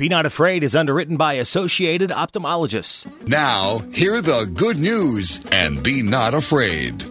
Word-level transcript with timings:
Be 0.00 0.08
Not 0.08 0.24
Afraid 0.24 0.64
is 0.64 0.74
underwritten 0.74 1.18
by 1.18 1.34
Associated 1.34 2.10
Ophthalmologists. 2.10 3.04
Now, 3.28 3.82
hear 3.92 4.22
the 4.22 4.46
good 4.46 4.78
news 4.78 5.42
and 5.52 5.82
be 5.82 6.02
not 6.02 6.32
afraid. 6.32 7.04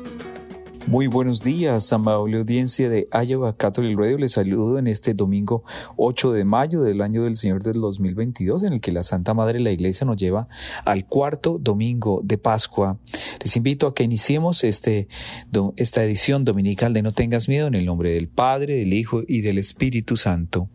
Muy 0.87 1.05
buenos 1.05 1.43
días, 1.43 1.93
amable 1.93 2.39
audiencia 2.39 2.89
de 2.89 3.07
Iowa 3.13 3.55
Catholic 3.55 3.95
Radio. 3.95 4.17
Les 4.17 4.31
saludo 4.31 4.79
en 4.79 4.87
este 4.87 5.13
domingo 5.13 5.63
8 5.97 6.33
de 6.33 6.43
mayo 6.45 6.81
del 6.81 7.03
año 7.03 7.25
del 7.25 7.35
Señor 7.35 7.61
del 7.61 7.79
2022, 7.79 8.63
en 8.63 8.73
el 8.73 8.81
que 8.81 8.91
la 8.91 9.03
Santa 9.03 9.35
Madre 9.35 9.59
de 9.59 9.65
la 9.65 9.71
Iglesia 9.71 10.07
nos 10.07 10.17
lleva 10.17 10.47
al 10.83 11.05
cuarto 11.05 11.59
domingo 11.59 12.21
de 12.23 12.39
Pascua. 12.39 12.97
Les 13.43 13.55
invito 13.55 13.85
a 13.85 13.93
que 13.93 14.03
iniciemos 14.03 14.63
este, 14.63 15.07
esta 15.75 16.03
edición 16.03 16.43
dominical 16.43 16.91
de 16.93 17.03
No 17.03 17.11
tengas 17.11 17.47
miedo 17.49 17.67
en 17.67 17.75
el 17.75 17.85
nombre 17.85 18.13
del 18.15 18.29
Padre, 18.29 18.77
del 18.77 18.93
Hijo 18.93 19.21
y 19.27 19.41
del 19.41 19.59
Espíritu 19.59 20.17
Santo. 20.17 20.69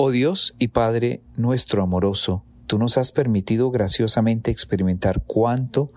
Oh 0.00 0.12
Dios 0.12 0.54
y 0.60 0.68
Padre 0.68 1.22
nuestro 1.36 1.82
amoroso, 1.82 2.44
tú 2.68 2.78
nos 2.78 2.96
has 2.98 3.10
permitido 3.10 3.72
graciosamente 3.72 4.52
experimentar 4.52 5.24
cuánto 5.26 5.92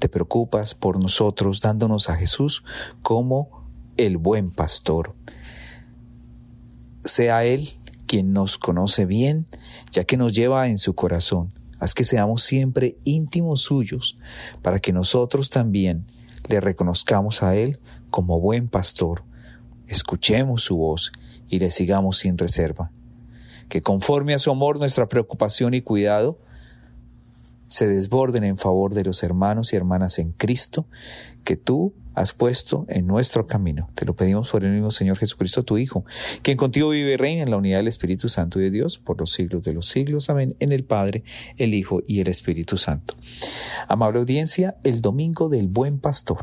te 0.00 0.08
preocupas 0.08 0.74
por 0.74 0.98
nosotros 0.98 1.60
dándonos 1.60 2.10
a 2.10 2.16
Jesús 2.16 2.64
como 3.02 3.64
el 3.96 4.16
buen 4.16 4.50
pastor. 4.50 5.14
Sea 7.04 7.44
Él 7.44 7.74
quien 8.08 8.32
nos 8.32 8.58
conoce 8.58 9.06
bien, 9.06 9.46
ya 9.92 10.02
que 10.02 10.16
nos 10.16 10.32
lleva 10.32 10.66
en 10.66 10.78
su 10.78 10.96
corazón. 10.96 11.52
Haz 11.78 11.94
que 11.94 12.02
seamos 12.02 12.42
siempre 12.42 12.98
íntimos 13.04 13.62
suyos, 13.62 14.18
para 14.60 14.80
que 14.80 14.92
nosotros 14.92 15.50
también 15.50 16.08
le 16.48 16.60
reconozcamos 16.60 17.44
a 17.44 17.54
Él 17.54 17.78
como 18.10 18.40
buen 18.40 18.66
pastor, 18.66 19.22
escuchemos 19.86 20.64
su 20.64 20.78
voz 20.78 21.12
y 21.46 21.60
le 21.60 21.70
sigamos 21.70 22.18
sin 22.18 22.38
reserva 22.38 22.90
que 23.68 23.82
conforme 23.82 24.34
a 24.34 24.38
su 24.38 24.50
amor 24.50 24.78
nuestra 24.78 25.06
preocupación 25.06 25.74
y 25.74 25.82
cuidado 25.82 26.38
se 27.68 27.88
desborden 27.88 28.44
en 28.44 28.58
favor 28.58 28.94
de 28.94 29.04
los 29.04 29.22
hermanos 29.22 29.72
y 29.72 29.76
hermanas 29.76 30.18
en 30.18 30.32
Cristo 30.32 30.86
que 31.44 31.56
tú 31.56 31.94
has 32.14 32.32
puesto 32.32 32.86
en 32.88 33.06
nuestro 33.06 33.46
camino. 33.46 33.90
Te 33.94 34.06
lo 34.06 34.16
pedimos 34.16 34.50
por 34.50 34.64
el 34.64 34.72
mismo 34.72 34.90
Señor 34.90 35.18
Jesucristo, 35.18 35.64
tu 35.64 35.76
Hijo, 35.76 36.04
quien 36.42 36.56
contigo 36.56 36.88
vive 36.88 37.12
y 37.12 37.16
reina 37.16 37.42
en 37.42 37.50
la 37.50 37.58
unidad 37.58 37.78
del 37.78 37.88
Espíritu 37.88 38.28
Santo 38.28 38.58
y 38.58 38.64
de 38.64 38.70
Dios 38.70 38.98
por 38.98 39.20
los 39.20 39.32
siglos 39.32 39.64
de 39.64 39.74
los 39.74 39.86
siglos. 39.88 40.30
Amén. 40.30 40.56
En 40.58 40.72
el 40.72 40.84
Padre, 40.84 41.24
el 41.58 41.74
Hijo 41.74 42.02
y 42.06 42.20
el 42.20 42.28
Espíritu 42.28 42.78
Santo. 42.78 43.14
Amable 43.86 44.20
audiencia, 44.20 44.76
el 44.82 45.02
domingo 45.02 45.50
del 45.50 45.68
buen 45.68 45.98
pastor. 45.98 46.38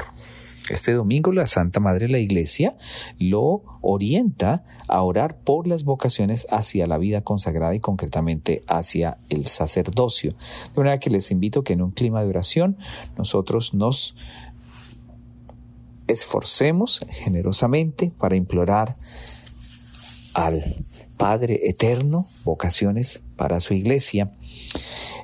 Este 0.69 0.93
domingo 0.93 1.31
la 1.33 1.45
Santa 1.45 1.79
Madre 1.79 2.07
de 2.07 2.13
la 2.13 2.19
Iglesia 2.19 2.75
lo 3.19 3.63
orienta 3.81 4.63
a 4.87 5.01
orar 5.01 5.37
por 5.37 5.67
las 5.67 5.83
vocaciones 5.83 6.47
hacia 6.49 6.87
la 6.87 6.97
vida 6.97 7.21
consagrada 7.21 7.75
y 7.75 7.79
concretamente 7.79 8.61
hacia 8.67 9.17
el 9.29 9.45
sacerdocio. 9.47 10.35
De 10.73 10.77
manera 10.77 10.99
que 10.99 11.09
les 11.09 11.31
invito 11.31 11.63
que 11.63 11.73
en 11.73 11.81
un 11.81 11.91
clima 11.91 12.21
de 12.21 12.29
oración 12.29 12.77
nosotros 13.17 13.73
nos 13.73 14.15
esforcemos 16.07 17.05
generosamente 17.09 18.11
para 18.17 18.35
implorar 18.35 18.95
al 20.33 20.85
Padre 21.17 21.69
Eterno 21.69 22.25
vocaciones 22.43 23.21
para 23.35 23.59
su 23.59 23.73
iglesia. 23.73 24.31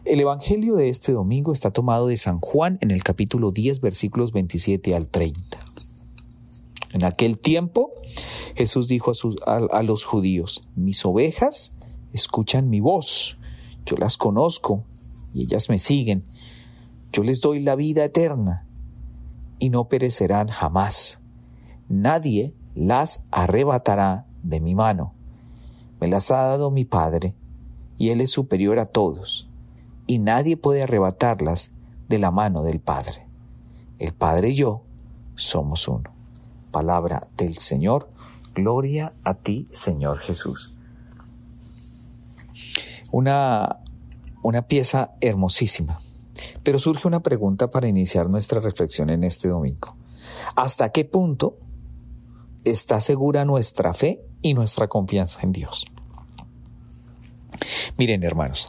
El 0.06 0.20
Evangelio 0.20 0.76
de 0.76 0.90
este 0.90 1.12
domingo 1.12 1.52
está 1.52 1.72
tomado 1.72 2.08
de 2.08 2.18
San 2.18 2.40
Juan 2.40 2.78
en 2.82 2.92
el 2.92 3.04
capítulo 3.04 3.52
10 3.52 3.82
versículos 3.82 4.32
27 4.32 4.96
al 4.96 5.10
30. 5.10 5.60
En 6.94 7.04
aquel 7.04 7.38
tiempo 7.38 7.92
Jesús 8.56 8.88
dijo 8.88 9.12
a, 9.46 9.56
a 9.56 9.84
los 9.84 10.06
judíos, 10.06 10.62
mis 10.76 11.06
ovejas 11.06 11.76
escuchan 12.14 12.70
mi 12.70 12.80
voz, 12.80 13.38
yo 13.86 13.96
las 13.98 14.18
conozco 14.18 14.84
y 15.34 15.44
ellas 15.44 15.70
me 15.70 15.78
siguen, 15.78 16.26
yo 17.12 17.24
les 17.24 17.42
doy 17.42 17.60
la 17.60 17.76
vida 17.76 18.04
eterna 18.04 18.66
y 19.60 19.70
no 19.70 19.88
perecerán 19.90 20.48
jamás. 20.48 21.22
Nadie 21.88 22.54
las 22.76 23.26
arrebatará 23.32 24.26
de 24.44 24.60
mi 24.60 24.76
mano. 24.76 25.14
Me 26.00 26.08
las 26.08 26.32
ha 26.32 26.38
dado 26.44 26.72
mi 26.72 26.86
Padre, 26.86 27.34
y 27.98 28.10
Él 28.10 28.22
es 28.22 28.32
superior 28.32 28.80
a 28.80 28.86
todos 28.86 29.50
y 30.10 30.18
nadie 30.18 30.58
puede 30.58 30.82
arrebatarlas 30.82 31.70
de 32.08 32.18
la 32.18 32.32
mano 32.32 32.64
del 32.64 32.80
Padre. 32.80 33.28
El 34.00 34.12
Padre 34.14 34.50
y 34.50 34.56
yo 34.56 34.82
somos 35.36 35.88
uno. 35.88 36.10
Palabra 36.72 37.28
del 37.38 37.58
Señor. 37.58 38.10
Gloria 38.56 39.14
a 39.24 39.36
ti, 39.36 39.68
Señor 39.70 40.18
Jesús. 40.18 40.74
Una, 43.12 43.82
una 44.42 44.64
pieza 44.64 45.12
hermosísima. 45.22 46.02
Pero 46.64 46.80
surge 46.80 47.08
una 47.08 47.20
pregunta 47.20 47.70
para 47.70 47.88
iniciar 47.88 48.32
nuestra 48.32 48.60
reflexión 48.62 49.12
en 49.12 49.24
este 49.24 49.48
domingo. 49.48 49.96
¿Hasta 50.56 50.90
qué 50.90 51.06
punto 51.06 51.56
está 52.64 53.00
segura 53.00 53.46
nuestra 53.46 53.94
fe 53.94 54.24
y 54.42 54.54
nuestra 54.54 54.88
confianza 54.88 55.42
en 55.44 55.52
Dios? 55.52 55.86
Miren, 57.98 58.24
hermanos, 58.24 58.68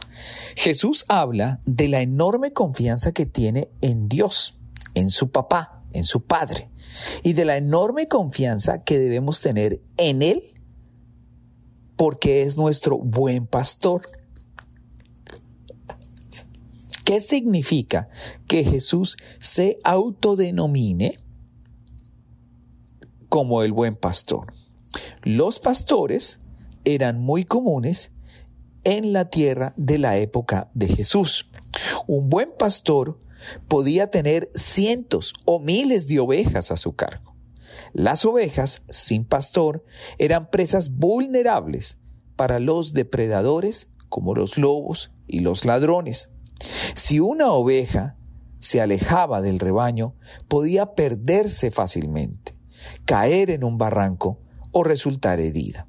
Jesús 0.55 1.05
habla 1.07 1.61
de 1.65 1.87
la 1.87 2.01
enorme 2.01 2.51
confianza 2.53 3.11
que 3.13 3.25
tiene 3.25 3.69
en 3.81 4.09
Dios, 4.09 4.59
en 4.93 5.09
su 5.09 5.31
papá, 5.31 5.83
en 5.93 6.03
su 6.03 6.25
padre, 6.25 6.69
y 7.23 7.33
de 7.33 7.45
la 7.45 7.57
enorme 7.57 8.07
confianza 8.07 8.83
que 8.83 8.99
debemos 8.99 9.41
tener 9.41 9.81
en 9.97 10.21
Él, 10.21 10.43
porque 11.95 12.41
es 12.41 12.57
nuestro 12.57 12.97
buen 12.97 13.47
pastor. 13.47 14.01
¿Qué 17.05 17.21
significa 17.21 18.09
que 18.47 18.63
Jesús 18.63 19.17
se 19.39 19.79
autodenomine 19.83 21.19
como 23.29 23.63
el 23.63 23.71
buen 23.71 23.95
pastor? 23.95 24.53
Los 25.23 25.59
pastores 25.59 26.39
eran 26.83 27.19
muy 27.21 27.45
comunes 27.45 28.11
en 28.83 29.13
la 29.13 29.29
tierra 29.29 29.73
de 29.77 29.97
la 29.97 30.17
época 30.17 30.69
de 30.73 30.87
Jesús. 30.87 31.49
Un 32.07 32.29
buen 32.29 32.49
pastor 32.57 33.19
podía 33.67 34.09
tener 34.09 34.51
cientos 34.55 35.33
o 35.45 35.59
miles 35.59 36.07
de 36.07 36.19
ovejas 36.19 36.71
a 36.71 36.77
su 36.77 36.95
cargo. 36.95 37.35
Las 37.93 38.25
ovejas 38.25 38.83
sin 38.89 39.25
pastor 39.25 39.85
eran 40.17 40.49
presas 40.49 40.97
vulnerables 40.97 41.97
para 42.35 42.59
los 42.59 42.93
depredadores 42.93 43.87
como 44.09 44.35
los 44.35 44.57
lobos 44.57 45.11
y 45.27 45.39
los 45.39 45.65
ladrones. 45.65 46.29
Si 46.95 47.19
una 47.19 47.51
oveja 47.53 48.17
se 48.59 48.81
alejaba 48.81 49.41
del 49.41 49.59
rebaño, 49.59 50.15
podía 50.47 50.93
perderse 50.93 51.71
fácilmente, 51.71 52.55
caer 53.05 53.49
en 53.49 53.63
un 53.63 53.77
barranco 53.77 54.39
o 54.71 54.83
resultar 54.83 55.39
herida. 55.39 55.87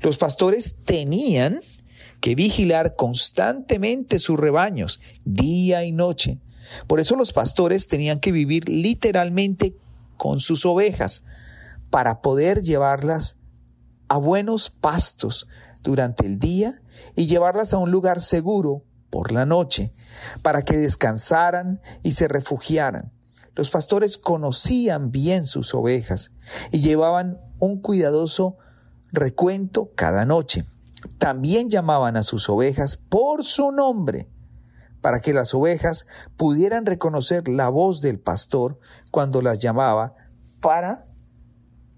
Los 0.00 0.16
pastores 0.16 0.76
tenían 0.84 1.60
que 2.20 2.34
vigilar 2.34 2.94
constantemente 2.94 4.18
sus 4.18 4.38
rebaños, 4.38 5.00
día 5.24 5.84
y 5.84 5.92
noche. 5.92 6.38
Por 6.86 7.00
eso 7.00 7.16
los 7.16 7.32
pastores 7.32 7.88
tenían 7.88 8.20
que 8.20 8.32
vivir 8.32 8.68
literalmente 8.68 9.76
con 10.16 10.40
sus 10.40 10.64
ovejas 10.64 11.24
para 11.90 12.20
poder 12.20 12.62
llevarlas 12.62 13.38
a 14.08 14.16
buenos 14.18 14.70
pastos 14.70 15.48
durante 15.82 16.26
el 16.26 16.38
día 16.38 16.80
y 17.16 17.26
llevarlas 17.26 17.74
a 17.74 17.78
un 17.78 17.90
lugar 17.90 18.20
seguro 18.20 18.84
por 19.10 19.32
la 19.32 19.44
noche, 19.44 19.92
para 20.40 20.62
que 20.62 20.78
descansaran 20.78 21.82
y 22.02 22.12
se 22.12 22.28
refugiaran. 22.28 23.12
Los 23.54 23.70
pastores 23.70 24.18
conocían 24.18 25.10
bien 25.10 25.46
sus 25.46 25.74
ovejas 25.74 26.32
y 26.70 26.80
llevaban 26.80 27.38
un 27.58 27.80
cuidadoso 27.80 28.56
recuento 29.12 29.90
cada 29.94 30.24
noche. 30.24 30.64
También 31.18 31.68
llamaban 31.68 32.16
a 32.16 32.22
sus 32.22 32.48
ovejas 32.48 32.96
por 32.96 33.44
su 33.44 33.72
nombre, 33.72 34.28
para 35.02 35.20
que 35.20 35.34
las 35.34 35.52
ovejas 35.52 36.06
pudieran 36.36 36.86
reconocer 36.86 37.48
la 37.48 37.68
voz 37.68 38.00
del 38.00 38.18
pastor 38.18 38.78
cuando 39.10 39.42
las 39.42 39.58
llamaba 39.58 40.14
para 40.60 41.04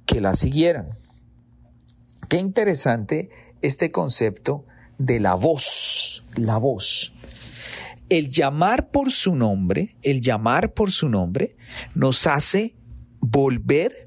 que 0.07 0.21
la 0.21 0.35
siguieran. 0.35 0.99
Qué 2.29 2.39
interesante 2.39 3.31
este 3.61 3.93
concepto 3.93 4.65
de 4.99 5.21
la 5.21 5.35
voz, 5.35 6.25
la 6.35 6.57
voz. 6.57 7.13
El 8.09 8.29
llamar 8.29 8.91
por 8.91 9.11
su 9.13 9.35
nombre, 9.35 9.97
el 10.03 10.21
llamar 10.21 10.75
por 10.75 10.93
su 10.93 11.09
nombre, 11.09 11.57
nos 11.95 12.27
hace 12.27 12.75
volver 13.21 14.07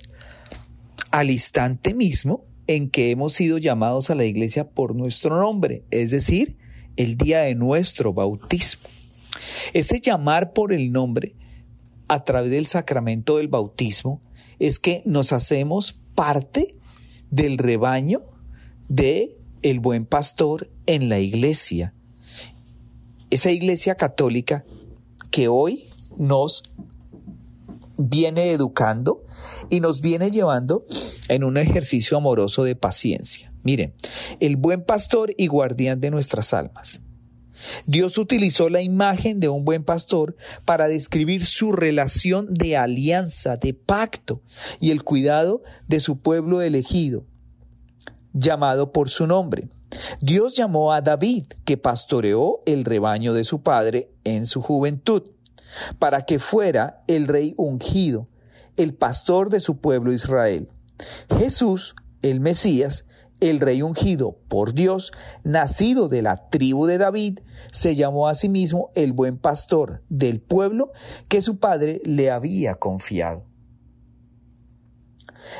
al 1.11 1.31
instante 1.31 1.93
mismo 1.93 2.45
en 2.67 2.89
que 2.89 3.11
hemos 3.11 3.33
sido 3.33 3.57
llamados 3.57 4.09
a 4.09 4.15
la 4.15 4.25
iglesia 4.25 4.69
por 4.69 4.95
nuestro 4.95 5.39
nombre, 5.39 5.83
es 5.89 6.11
decir, 6.11 6.57
el 6.95 7.17
día 7.17 7.39
de 7.39 7.55
nuestro 7.55 8.13
bautismo. 8.13 8.87
Ese 9.73 9.99
llamar 9.99 10.53
por 10.53 10.73
el 10.73 10.91
nombre 10.91 11.35
a 12.07 12.23
través 12.23 12.51
del 12.51 12.67
sacramento 12.67 13.37
del 13.37 13.47
bautismo 13.47 14.21
es 14.59 14.79
que 14.79 15.01
nos 15.05 15.33
hacemos 15.33 15.99
parte 16.15 16.75
del 17.29 17.57
rebaño 17.57 18.21
de 18.89 19.37
el 19.61 19.79
buen 19.79 20.05
pastor 20.05 20.69
en 20.85 21.09
la 21.09 21.19
iglesia. 21.19 21.93
Esa 23.29 23.51
iglesia 23.51 23.95
católica 23.95 24.63
que 25.31 25.47
hoy 25.47 25.89
nos 26.17 26.63
viene 27.97 28.51
educando 28.51 29.25
y 29.69 29.79
nos 29.79 30.01
viene 30.01 30.31
llevando 30.31 30.85
en 31.27 31.43
un 31.43 31.57
ejercicio 31.57 32.17
amoroso 32.17 32.63
de 32.63 32.75
paciencia. 32.75 33.51
Miren, 33.63 33.93
el 34.39 34.55
buen 34.55 34.83
pastor 34.83 35.33
y 35.37 35.47
guardián 35.47 35.99
de 35.99 36.11
nuestras 36.11 36.53
almas. 36.53 37.01
Dios 37.85 38.17
utilizó 38.17 38.69
la 38.69 38.81
imagen 38.81 39.39
de 39.39 39.49
un 39.49 39.65
buen 39.65 39.83
pastor 39.83 40.37
para 40.63 40.87
describir 40.87 41.45
su 41.45 41.71
relación 41.71 42.53
de 42.53 42.77
alianza, 42.77 43.57
de 43.57 43.73
pacto 43.73 44.41
y 44.79 44.91
el 44.91 45.03
cuidado 45.03 45.63
de 45.87 45.99
su 45.99 46.19
pueblo 46.19 46.61
elegido, 46.61 47.25
llamado 48.33 48.91
por 48.91 49.09
su 49.09 49.27
nombre. 49.27 49.69
Dios 50.21 50.55
llamó 50.55 50.93
a 50.93 51.01
David, 51.01 51.45
que 51.65 51.77
pastoreó 51.77 52.61
el 52.65 52.85
rebaño 52.85 53.33
de 53.33 53.43
su 53.43 53.61
padre 53.61 54.11
en 54.23 54.45
su 54.45 54.61
juventud, 54.61 55.23
para 55.99 56.25
que 56.25 56.39
fuera 56.39 57.03
el 57.07 57.27
rey 57.27 57.53
ungido, 57.57 58.27
el 58.77 58.93
pastor 58.93 59.49
de 59.49 59.59
su 59.59 59.77
pueblo 59.77 60.13
Israel. 60.13 60.69
Jesús, 61.37 61.95
el 62.21 62.39
Mesías, 62.39 63.05
el 63.39 63.59
rey 63.59 63.81
ungido 63.81 64.37
por 64.47 64.73
Dios, 64.73 65.11
nacido 65.43 66.07
de 66.07 66.21
la 66.21 66.49
tribu 66.49 66.85
de 66.85 66.97
David, 66.97 67.39
se 67.71 67.95
llamó 67.95 68.27
a 68.27 68.35
sí 68.35 68.49
mismo 68.49 68.91
el 68.95 69.13
buen 69.13 69.37
pastor 69.37 70.01
del 70.09 70.39
pueblo 70.41 70.91
que 71.27 71.41
su 71.41 71.57
padre 71.57 72.01
le 72.03 72.31
había 72.31 72.75
confiado. 72.75 73.43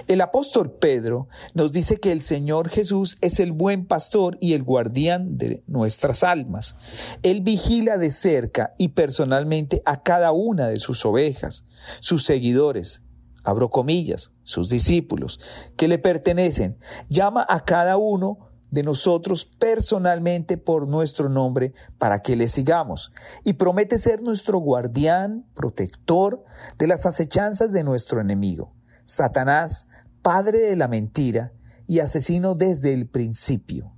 El 0.07 0.21
apóstol 0.21 0.71
Pedro 0.71 1.27
nos 1.53 1.71
dice 1.71 1.99
que 1.99 2.11
el 2.11 2.21
Señor 2.21 2.69
Jesús 2.69 3.17
es 3.21 3.39
el 3.39 3.51
buen 3.51 3.85
pastor 3.85 4.37
y 4.41 4.53
el 4.53 4.63
guardián 4.63 5.37
de 5.37 5.63
nuestras 5.67 6.23
almas. 6.23 6.75
Él 7.23 7.41
vigila 7.41 7.97
de 7.97 8.11
cerca 8.11 8.73
y 8.77 8.89
personalmente 8.89 9.81
a 9.85 10.03
cada 10.03 10.31
una 10.31 10.67
de 10.67 10.77
sus 10.77 11.05
ovejas, 11.05 11.65
sus 11.99 12.23
seguidores, 12.25 13.01
abro 13.43 13.69
comillas, 13.69 14.31
sus 14.43 14.69
discípulos, 14.69 15.39
que 15.75 15.87
le 15.87 15.97
pertenecen, 15.99 16.77
llama 17.09 17.45
a 17.47 17.63
cada 17.63 17.97
uno 17.97 18.47
de 18.71 18.83
nosotros 18.83 19.45
personalmente 19.45 20.57
por 20.57 20.87
nuestro 20.87 21.29
nombre 21.29 21.73
para 21.97 22.21
que 22.21 22.35
le 22.35 22.49
sigamos 22.49 23.13
y 23.43 23.53
promete 23.53 23.99
ser 23.99 24.21
nuestro 24.21 24.59
guardián, 24.59 25.45
protector 25.53 26.43
de 26.77 26.87
las 26.87 27.05
acechanzas 27.05 27.71
de 27.71 27.83
nuestro 27.83 28.19
enemigo. 28.19 28.73
Satanás, 29.07 29.87
padre 30.21 30.59
de 30.59 30.75
la 30.75 30.89
mentira 30.89 31.53
y 31.87 31.99
asesino 31.99 32.55
desde 32.55 32.93
el 32.93 33.07
principio. 33.07 33.93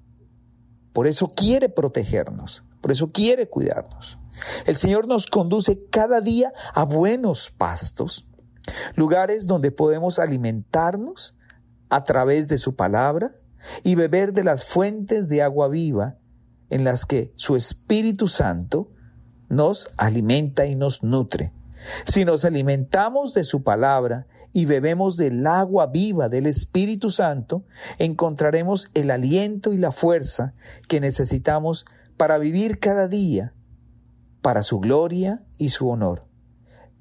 Por 0.93 1.07
eso 1.07 1.27
quiere 1.27 1.67
protegernos, 1.67 2.63
por 2.79 2.91
eso 2.91 3.11
quiere 3.11 3.49
cuidarnos. 3.49 4.19
El 4.67 4.77
Señor 4.77 5.07
nos 5.07 5.25
conduce 5.25 5.83
cada 5.89 6.21
día 6.21 6.53
a 6.75 6.85
buenos 6.85 7.49
pastos, 7.49 8.29
lugares 8.95 9.47
donde 9.47 9.71
podemos 9.71 10.19
alimentarnos 10.19 11.35
a 11.89 12.03
través 12.03 12.47
de 12.47 12.59
su 12.59 12.75
palabra 12.75 13.35
y 13.83 13.95
beber 13.95 14.33
de 14.33 14.43
las 14.43 14.65
fuentes 14.65 15.27
de 15.27 15.41
agua 15.41 15.67
viva 15.67 16.19
en 16.69 16.83
las 16.83 17.07
que 17.07 17.33
su 17.35 17.55
Espíritu 17.55 18.27
Santo 18.27 18.91
nos 19.49 19.89
alimenta 19.97 20.67
y 20.67 20.75
nos 20.75 21.03
nutre. 21.03 21.51
Si 22.05 22.25
nos 22.25 22.45
alimentamos 22.45 23.33
de 23.33 23.43
su 23.43 23.63
palabra 23.63 24.27
y 24.53 24.65
bebemos 24.65 25.17
del 25.17 25.45
agua 25.45 25.87
viva 25.87 26.29
del 26.29 26.47
Espíritu 26.47 27.11
Santo, 27.11 27.63
encontraremos 27.97 28.89
el 28.93 29.11
aliento 29.11 29.73
y 29.73 29.77
la 29.77 29.91
fuerza 29.91 30.53
que 30.87 30.99
necesitamos 30.99 31.85
para 32.17 32.37
vivir 32.37 32.79
cada 32.79 33.07
día 33.07 33.53
para 34.41 34.63
su 34.63 34.79
gloria 34.79 35.43
y 35.57 35.69
su 35.69 35.89
honor. 35.89 36.25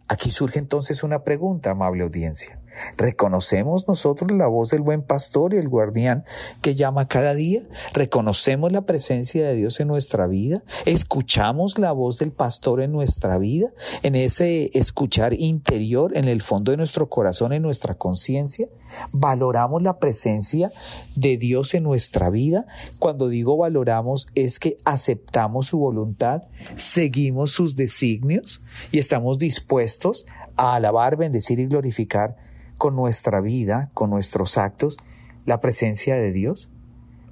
Aquí 0.09 0.31
surge 0.31 0.59
entonces 0.59 1.03
una 1.03 1.23
pregunta, 1.23 1.71
amable 1.71 2.03
audiencia. 2.03 2.57
¿Reconocemos 2.97 3.87
nosotros 3.88 4.31
la 4.31 4.47
voz 4.47 4.70
del 4.70 4.82
buen 4.82 5.03
pastor 5.03 5.55
y 5.55 5.56
el 5.56 5.69
guardián 5.69 6.25
que 6.62 6.75
llama 6.75 7.09
cada 7.09 7.35
día? 7.35 7.62
¿Reconocemos 7.94 8.73
la 8.73 8.82
presencia 8.82 9.47
de 9.47 9.55
Dios 9.55 9.81
en 9.81 9.88
nuestra 9.88 10.26
vida? 10.26 10.62
¿Escuchamos 10.85 11.79
la 11.79 11.93
voz 11.93 12.19
del 12.19 12.32
pastor 12.32 12.81
en 12.81 12.93
nuestra 12.93 13.38
vida? 13.38 13.70
¿En 14.03 14.15
ese 14.15 14.70
escuchar 14.75 15.35
interior, 15.35 16.17
en 16.17 16.26
el 16.26 16.43
fondo 16.43 16.70
de 16.70 16.76
nuestro 16.76 17.09
corazón, 17.09 17.53
en 17.53 17.62
nuestra 17.62 17.94
conciencia? 17.94 18.69
¿Valoramos 19.12 19.82
la 19.82 19.99
presencia 19.99 20.70
de 21.15 21.37
Dios 21.37 21.75
en 21.75 21.82
nuestra 21.82 22.31
vida? 22.31 22.67
Cuando 22.99 23.29
digo 23.29 23.56
valoramos 23.56 24.29
es 24.35 24.59
que 24.59 24.79
aceptamos 24.85 25.69
su 25.69 25.79
voluntad, 25.79 26.43
seguimos 26.76 27.53
sus 27.53 27.76
designios 27.76 28.62
y 28.93 28.99
estamos 28.99 29.38
dispuestos 29.38 30.26
a 30.56 30.75
alabar, 30.75 31.17
bendecir 31.17 31.61
y 31.61 31.67
glorificar 31.67 32.37
con 32.79 32.97
nuestra 32.97 33.41
vida, 33.41 33.91
con 33.93 34.09
nuestros 34.11 34.57
actos, 34.57 34.97
la 35.45 35.61
presencia 35.61 36.15
de 36.15 36.33
Dios? 36.33 36.71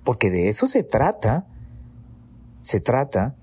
Porque 0.05 0.31
de 0.31 0.49
eso 0.49 0.67
se 0.67 0.83
trata. 0.83 1.47
Se 2.61 2.81
trata 2.81 3.37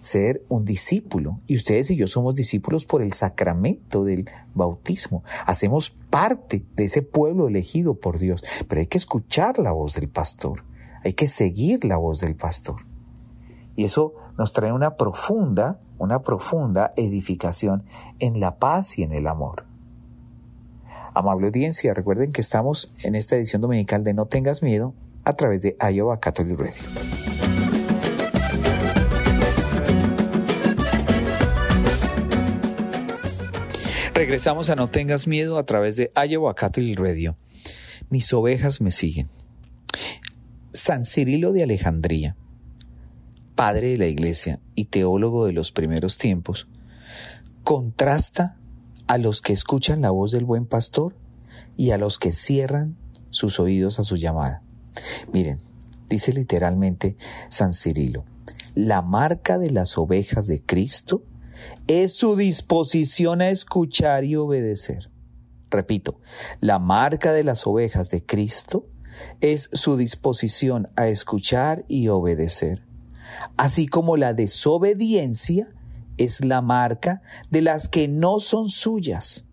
ser 0.00 0.44
un 0.48 0.64
discípulo. 0.64 1.40
Y 1.46 1.56
ustedes 1.56 1.90
y 1.90 1.96
yo 1.96 2.06
somos 2.06 2.34
discípulos 2.34 2.86
por 2.86 3.02
el 3.02 3.12
sacramento 3.12 4.04
del 4.04 4.28
bautismo. 4.54 5.22
Hacemos 5.46 5.90
parte 5.90 6.64
de 6.74 6.84
ese 6.84 7.02
pueblo 7.02 7.48
elegido 7.48 7.94
por 7.94 8.18
Dios. 8.18 8.42
Pero 8.68 8.80
hay 8.80 8.86
que 8.86 8.98
escuchar 8.98 9.58
la 9.58 9.72
voz 9.72 9.94
del 9.94 10.08
pastor. 10.08 10.64
Hay 11.04 11.12
que 11.12 11.28
seguir 11.28 11.84
la 11.84 11.96
voz 11.96 12.20
del 12.20 12.34
pastor. 12.34 12.86
Y 13.76 13.84
eso 13.84 14.14
nos 14.36 14.52
trae 14.52 14.72
una 14.72 14.96
profunda, 14.96 15.80
una 15.98 16.22
profunda 16.22 16.92
edificación 16.96 17.84
en 18.18 18.40
la 18.40 18.58
paz 18.58 18.98
y 18.98 19.02
en 19.02 19.12
el 19.12 19.26
amor. 19.26 19.69
Amable 21.20 21.48
audiencia, 21.48 21.92
recuerden 21.92 22.32
que 22.32 22.40
estamos 22.40 22.94
en 23.02 23.14
esta 23.14 23.36
edición 23.36 23.60
dominical 23.60 24.02
de 24.04 24.14
No 24.14 24.24
tengas 24.24 24.62
miedo 24.62 24.94
a 25.24 25.34
través 25.34 25.60
de 25.60 25.76
Iowa 25.78 26.18
Catholic 26.18 26.58
Radio. 26.58 26.82
Regresamos 34.14 34.70
a 34.70 34.76
No 34.76 34.88
tengas 34.88 35.26
miedo 35.26 35.58
a 35.58 35.66
través 35.66 35.96
de 35.96 36.10
Iowa 36.26 36.54
Catholic 36.54 36.98
Radio. 36.98 37.36
Mis 38.08 38.32
ovejas 38.32 38.80
me 38.80 38.90
siguen. 38.90 39.28
San 40.72 41.04
Cirilo 41.04 41.52
de 41.52 41.64
Alejandría, 41.64 42.34
padre 43.54 43.88
de 43.88 43.98
la 43.98 44.06
iglesia 44.06 44.58
y 44.74 44.86
teólogo 44.86 45.44
de 45.44 45.52
los 45.52 45.70
primeros 45.70 46.16
tiempos, 46.16 46.66
contrasta 47.62 48.56
a 49.06 49.18
los 49.18 49.42
que 49.42 49.52
escuchan 49.52 50.00
la 50.00 50.10
voz 50.10 50.30
del 50.30 50.46
buen 50.46 50.64
pastor 50.64 51.19
y 51.80 51.92
a 51.92 51.96
los 51.96 52.18
que 52.18 52.34
cierran 52.34 52.98
sus 53.30 53.58
oídos 53.58 53.98
a 53.98 54.04
su 54.04 54.16
llamada. 54.16 54.62
Miren, 55.32 55.62
dice 56.10 56.30
literalmente 56.34 57.16
San 57.48 57.72
Cirilo, 57.72 58.26
la 58.74 59.00
marca 59.00 59.56
de 59.56 59.70
las 59.70 59.96
ovejas 59.96 60.46
de 60.46 60.60
Cristo 60.60 61.24
es 61.86 62.12
su 62.12 62.36
disposición 62.36 63.40
a 63.40 63.48
escuchar 63.48 64.24
y 64.24 64.36
obedecer. 64.36 65.10
Repito, 65.70 66.20
la 66.60 66.78
marca 66.78 67.32
de 67.32 67.44
las 67.44 67.66
ovejas 67.66 68.10
de 68.10 68.26
Cristo 68.26 68.86
es 69.40 69.70
su 69.72 69.96
disposición 69.96 70.90
a 70.96 71.08
escuchar 71.08 71.86
y 71.88 72.08
obedecer, 72.08 72.84
así 73.56 73.86
como 73.86 74.18
la 74.18 74.34
desobediencia 74.34 75.72
es 76.18 76.44
la 76.44 76.60
marca 76.60 77.22
de 77.48 77.62
las 77.62 77.88
que 77.88 78.06
no 78.06 78.38
son 78.38 78.68
suyas. 78.68 79.46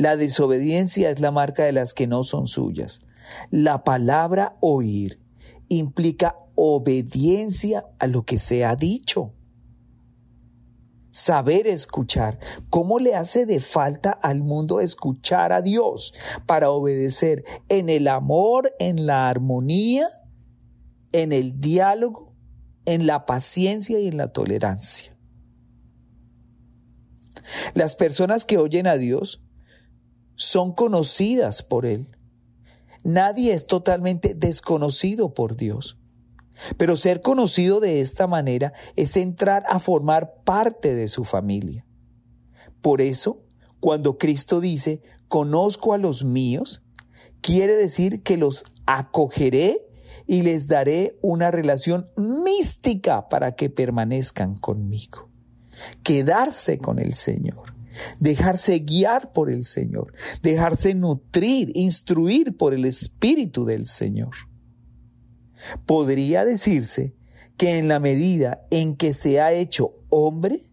La 0.00 0.16
desobediencia 0.16 1.10
es 1.10 1.20
la 1.20 1.30
marca 1.30 1.64
de 1.64 1.72
las 1.72 1.92
que 1.92 2.06
no 2.06 2.24
son 2.24 2.46
suyas. 2.46 3.02
La 3.50 3.84
palabra 3.84 4.56
oír 4.60 5.20
implica 5.68 6.36
obediencia 6.54 7.84
a 7.98 8.06
lo 8.06 8.24
que 8.24 8.38
se 8.38 8.64
ha 8.64 8.76
dicho. 8.76 9.34
Saber 11.10 11.66
escuchar. 11.66 12.38
¿Cómo 12.70 12.98
le 12.98 13.14
hace 13.14 13.44
de 13.44 13.60
falta 13.60 14.10
al 14.10 14.42
mundo 14.42 14.80
escuchar 14.80 15.52
a 15.52 15.60
Dios 15.60 16.14
para 16.46 16.70
obedecer 16.70 17.44
en 17.68 17.90
el 17.90 18.08
amor, 18.08 18.72
en 18.78 19.04
la 19.04 19.28
armonía, 19.28 20.08
en 21.12 21.32
el 21.32 21.60
diálogo 21.60 22.30
en 22.84 23.06
la 23.06 23.26
paciencia 23.26 23.98
y 24.00 24.08
en 24.08 24.16
la 24.16 24.32
tolerancia. 24.32 25.16
Las 27.74 27.96
personas 27.96 28.44
que 28.44 28.58
oyen 28.58 28.86
a 28.86 28.96
Dios 28.96 29.42
son 30.40 30.72
conocidas 30.72 31.62
por 31.62 31.84
Él. 31.84 32.08
Nadie 33.04 33.52
es 33.52 33.66
totalmente 33.66 34.34
desconocido 34.34 35.34
por 35.34 35.54
Dios. 35.54 35.98
Pero 36.78 36.96
ser 36.96 37.20
conocido 37.20 37.78
de 37.78 38.00
esta 38.00 38.26
manera 38.26 38.72
es 38.96 39.18
entrar 39.18 39.64
a 39.68 39.78
formar 39.78 40.42
parte 40.44 40.94
de 40.94 41.08
su 41.08 41.24
familia. 41.24 41.84
Por 42.80 43.02
eso, 43.02 43.42
cuando 43.80 44.16
Cristo 44.16 44.62
dice, 44.62 45.02
conozco 45.28 45.92
a 45.92 45.98
los 45.98 46.24
míos, 46.24 46.82
quiere 47.42 47.76
decir 47.76 48.22
que 48.22 48.38
los 48.38 48.64
acogeré 48.86 49.86
y 50.26 50.40
les 50.40 50.68
daré 50.68 51.18
una 51.20 51.50
relación 51.50 52.08
mística 52.16 53.28
para 53.28 53.56
que 53.56 53.68
permanezcan 53.68 54.56
conmigo. 54.56 55.28
Quedarse 56.02 56.78
con 56.78 56.98
el 56.98 57.12
Señor, 57.12 57.74
dejarse 58.18 58.78
guiar 58.80 59.32
por 59.32 59.50
el 59.50 59.64
Señor, 59.64 60.12
dejarse 60.42 60.94
nutrir, 60.94 61.72
instruir 61.74 62.56
por 62.56 62.74
el 62.74 62.84
Espíritu 62.84 63.64
del 63.64 63.86
Señor. 63.86 64.34
Podría 65.86 66.44
decirse 66.44 67.14
que 67.56 67.78
en 67.78 67.88
la 67.88 68.00
medida 68.00 68.66
en 68.70 68.96
que 68.96 69.12
se 69.12 69.40
ha 69.40 69.52
hecho 69.52 69.94
hombre, 70.08 70.70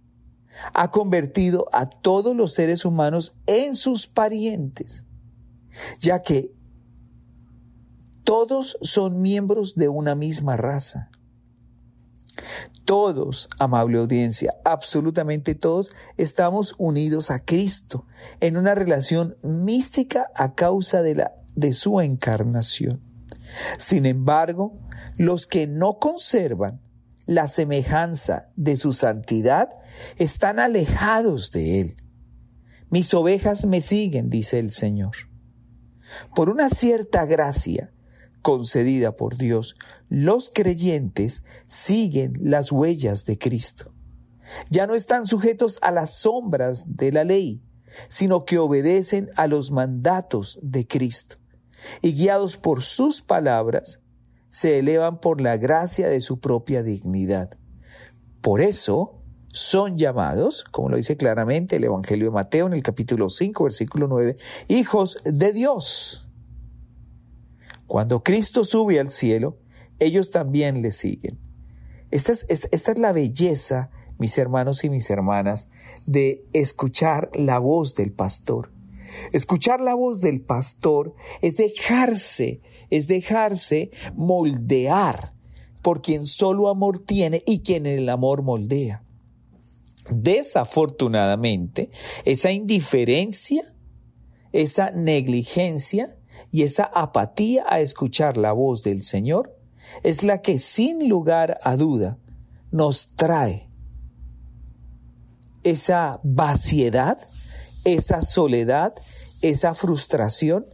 ha 0.74 0.92
convertido 0.92 1.68
a 1.72 1.90
todos 1.90 2.36
los 2.36 2.54
seres 2.54 2.86
humanos 2.86 3.36
en 3.46 3.76
sus 3.76 4.08
parientes, 4.08 5.06
ya 6.00 6.22
que 6.24 6.52
todos 8.24 8.78
son 8.82 9.22
miembros 9.22 9.76
de 9.76 9.88
una 9.88 10.16
misma 10.16 10.58
raza. 10.58 11.10
Todos, 12.88 13.50
amable 13.60 13.98
audiencia, 13.98 14.56
absolutamente 14.64 15.56
todos, 15.56 15.92
estamos 16.16 16.74
unidos 16.78 17.32
a 17.32 17.44
Cristo 17.44 18.06
en 18.40 18.56
una 18.56 18.76
relación 18.76 19.36
mística 19.44 20.32
a 20.36 20.56
causa 20.56 21.02
de, 21.02 21.16
la, 21.16 21.34
de 21.54 21.74
su 21.74 22.00
encarnación. 22.00 23.02
Sin 23.78 24.06
embargo, 24.06 24.80
los 25.18 25.48
que 25.48 25.68
no 25.68 26.00
conservan 26.00 26.80
la 27.26 27.48
semejanza 27.48 28.52
de 28.56 28.78
su 28.78 28.94
santidad 28.94 29.68
están 30.16 30.58
alejados 30.58 31.52
de 31.52 31.82
Él. 31.82 31.98
Mis 32.90 33.14
ovejas 33.14 33.66
me 33.66 33.82
siguen, 33.82 34.30
dice 34.30 34.60
el 34.60 34.72
Señor. 34.72 35.12
Por 36.34 36.50
una 36.50 36.70
cierta 36.70 37.26
gracia, 37.26 37.92
concedida 38.48 39.18
por 39.18 39.36
Dios, 39.36 39.76
los 40.08 40.50
creyentes 40.50 41.44
siguen 41.68 42.40
las 42.40 42.72
huellas 42.72 43.26
de 43.26 43.38
Cristo. 43.38 43.92
Ya 44.70 44.88
no 44.88 44.96
están 44.96 45.28
sujetos 45.28 45.80
a 45.82 45.92
las 45.92 46.20
sombras 46.20 46.96
de 46.96 47.12
la 47.12 47.26
ley, 47.26 47.62
sino 48.08 48.46
que 48.46 48.58
obedecen 48.58 49.30
a 49.36 49.48
los 49.48 49.72
mandatos 49.72 50.60
de 50.64 50.88
Cristo. 50.88 51.36
Y 52.02 52.14
guiados 52.14 52.56
por 52.56 52.84
sus 52.84 53.22
palabras, 53.22 54.00
se 54.50 54.80
elevan 54.80 55.20
por 55.20 55.42
la 55.42 55.58
gracia 55.58 56.08
de 56.08 56.22
su 56.22 56.40
propia 56.40 56.84
dignidad. 56.84 57.50
Por 58.40 58.62
eso 58.62 59.26
son 59.52 59.98
llamados, 59.98 60.64
como 60.72 60.88
lo 60.88 60.96
dice 60.96 61.18
claramente 61.18 61.76
el 61.76 61.84
Evangelio 61.84 62.28
de 62.28 62.36
Mateo 62.36 62.68
en 62.68 62.74
el 62.76 62.82
capítulo 62.82 63.30
5, 63.30 63.66
versículo 63.66 64.08
9, 64.08 64.38
hijos 64.70 65.18
de 65.26 65.52
Dios. 65.52 66.27
Cuando 67.88 68.22
Cristo 68.22 68.66
sube 68.66 69.00
al 69.00 69.10
cielo, 69.10 69.58
ellos 70.00 70.30
también 70.30 70.82
le 70.82 70.92
siguen. 70.92 71.40
Esta 72.12 72.32
es, 72.32 72.46
esta 72.50 72.92
es 72.92 73.00
la 73.00 73.12
belleza, 73.12 73.90
mis 74.18 74.38
hermanos 74.38 74.84
y 74.84 74.90
mis 74.90 75.10
hermanas, 75.10 75.70
de 76.06 76.46
escuchar 76.54 77.30
la 77.34 77.60
voz 77.60 77.96
del 77.96 78.12
pastor. 78.12 78.72
Escuchar 79.32 79.82
la 79.82 79.96
voz 79.96 80.22
del 80.22 80.42
pastor 80.42 81.16
es 81.42 81.56
dejarse, 81.56 82.62
es 82.90 83.08
dejarse 83.08 83.92
moldear 84.16 85.34
por 85.82 86.02
quien 86.02 86.26
solo 86.26 86.68
amor 86.68 87.00
tiene 87.00 87.44
y 87.46 87.62
quien 87.62 87.86
el 87.86 88.10
amor 88.10 88.44
moldea. 88.44 89.04
Desafortunadamente, 90.10 91.90
esa 92.26 92.52
indiferencia, 92.52 93.64
esa 94.52 94.92
negligencia 94.92 96.17
y 96.52 96.64
esa 96.64 96.84
apatía 96.84 97.66
a 97.68 97.80
escuchar 97.80 98.38
la 98.38 98.52
voz 98.52 98.84
del 98.84 99.04
Señor 99.04 99.56
es 100.04 100.24
la 100.24 100.42
que 100.42 100.60
sin 100.60 101.10
lugar 101.10 101.60
a 101.64 101.76
duda 101.76 102.18
nos 102.72 103.10
trae 103.10 103.70
esa 105.64 106.20
vaciedad, 106.24 107.20
esa 107.84 108.22
soledad, 108.22 108.94
esa 109.42 109.74
frustración 109.74 110.66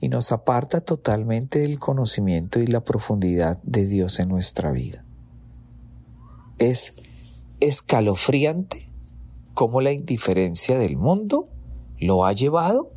y 0.00 0.08
nos 0.08 0.32
aparta 0.32 0.80
totalmente 0.80 1.60
del 1.60 1.78
conocimiento 1.78 2.60
y 2.60 2.66
la 2.66 2.84
profundidad 2.84 3.58
de 3.62 3.86
Dios 3.86 4.18
en 4.18 4.28
nuestra 4.28 4.70
vida. 4.70 5.04
Es 6.58 6.94
escalofriante 7.60 8.90
cómo 9.54 9.80
la 9.80 9.92
indiferencia 9.92 10.78
del 10.78 10.96
mundo 10.96 11.48
lo 11.98 12.26
ha 12.26 12.32
llevado 12.32 12.92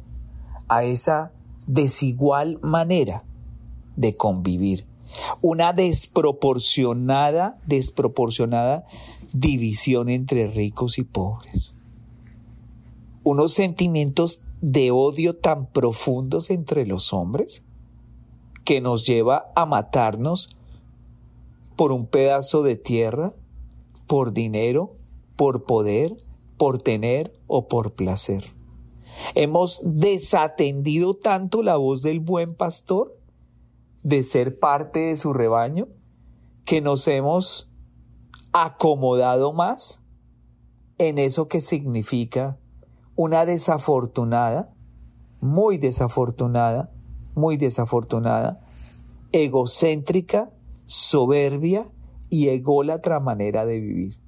a 0.68 0.84
esa 0.84 1.32
desigual 1.68 2.60
manera 2.62 3.24
de 3.96 4.16
convivir, 4.16 4.86
una 5.42 5.74
desproporcionada, 5.74 7.60
desproporcionada 7.66 8.86
división 9.34 10.10
entre 10.10 10.48
ricos 10.48 10.98
y 10.98 11.04
pobres, 11.04 11.74
unos 13.24 13.54
sentimientos 13.54 14.42
de 14.62 14.92
odio 14.92 15.36
tan 15.36 15.68
profundos 15.68 16.50
entre 16.50 16.86
los 16.86 17.14
hombres 17.14 17.64
que 18.64 18.82
nos 18.82 19.06
lleva 19.06 19.52
a 19.56 19.66
matarnos 19.66 20.58
por 21.76 21.92
un 21.92 22.08
pedazo 22.08 22.64
de 22.64 22.76
tierra, 22.76 23.34
por 24.08 24.34
dinero, 24.34 24.96
por 25.36 25.66
poder, 25.66 26.18
por 26.58 26.82
tener 26.82 27.34
o 27.48 27.68
por 27.68 27.94
placer. 27.94 28.57
Hemos 29.36 29.82
desatendido 29.84 31.16
tanto 31.16 31.64
la 31.64 31.78
voz 31.78 32.02
del 32.02 32.20
buen 32.20 32.56
pastor 32.56 33.18
de 34.04 34.24
ser 34.24 34.60
parte 34.60 35.00
de 35.00 35.16
su 35.18 35.34
rebaño 35.34 35.88
que 36.66 36.82
nos 36.82 37.08
hemos 37.08 37.72
acomodado 38.54 39.54
más 39.54 40.02
en 40.98 41.18
eso 41.18 41.48
que 41.48 41.62
significa 41.62 42.58
una 43.16 43.46
desafortunada, 43.46 44.74
muy 45.42 45.78
desafortunada, 45.78 46.92
muy 47.36 47.58
desafortunada, 47.58 48.62
egocéntrica, 49.32 50.52
soberbia 50.86 51.86
y 52.30 52.50
ególatra 52.50 53.20
manera 53.20 53.66
de 53.66 53.80
vivir. 53.80 54.20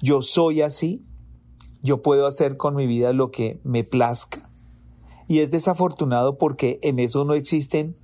Yo 0.00 0.22
soy 0.22 0.62
así, 0.62 1.04
yo 1.82 2.02
puedo 2.02 2.26
hacer 2.26 2.56
con 2.56 2.74
mi 2.74 2.86
vida 2.86 3.12
lo 3.12 3.30
que 3.30 3.60
me 3.64 3.84
plazca. 3.84 4.48
Y 5.28 5.40
es 5.40 5.50
desafortunado 5.50 6.38
porque 6.38 6.78
en 6.82 6.98
eso 6.98 7.24
no 7.24 7.34
existen 7.34 7.96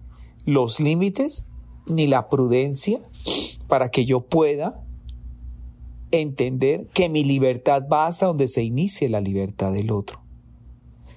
los 0.45 0.81
límites 0.81 1.47
ni 1.87 2.07
la 2.07 2.29
prudencia 2.29 3.01
para 3.67 3.91
que 3.91 4.05
yo 4.05 4.21
pueda 4.21 4.85
entender 6.11 6.87
que 6.95 7.09
mi 7.09 7.25
libertad 7.25 7.85
va 7.91 8.07
hasta 8.07 8.27
donde 8.27 8.49
se 8.49 8.63
inicie 8.63 9.09
la 9.09 9.21
libertad 9.21 9.73
del 9.73 9.91
otro. 9.91 10.21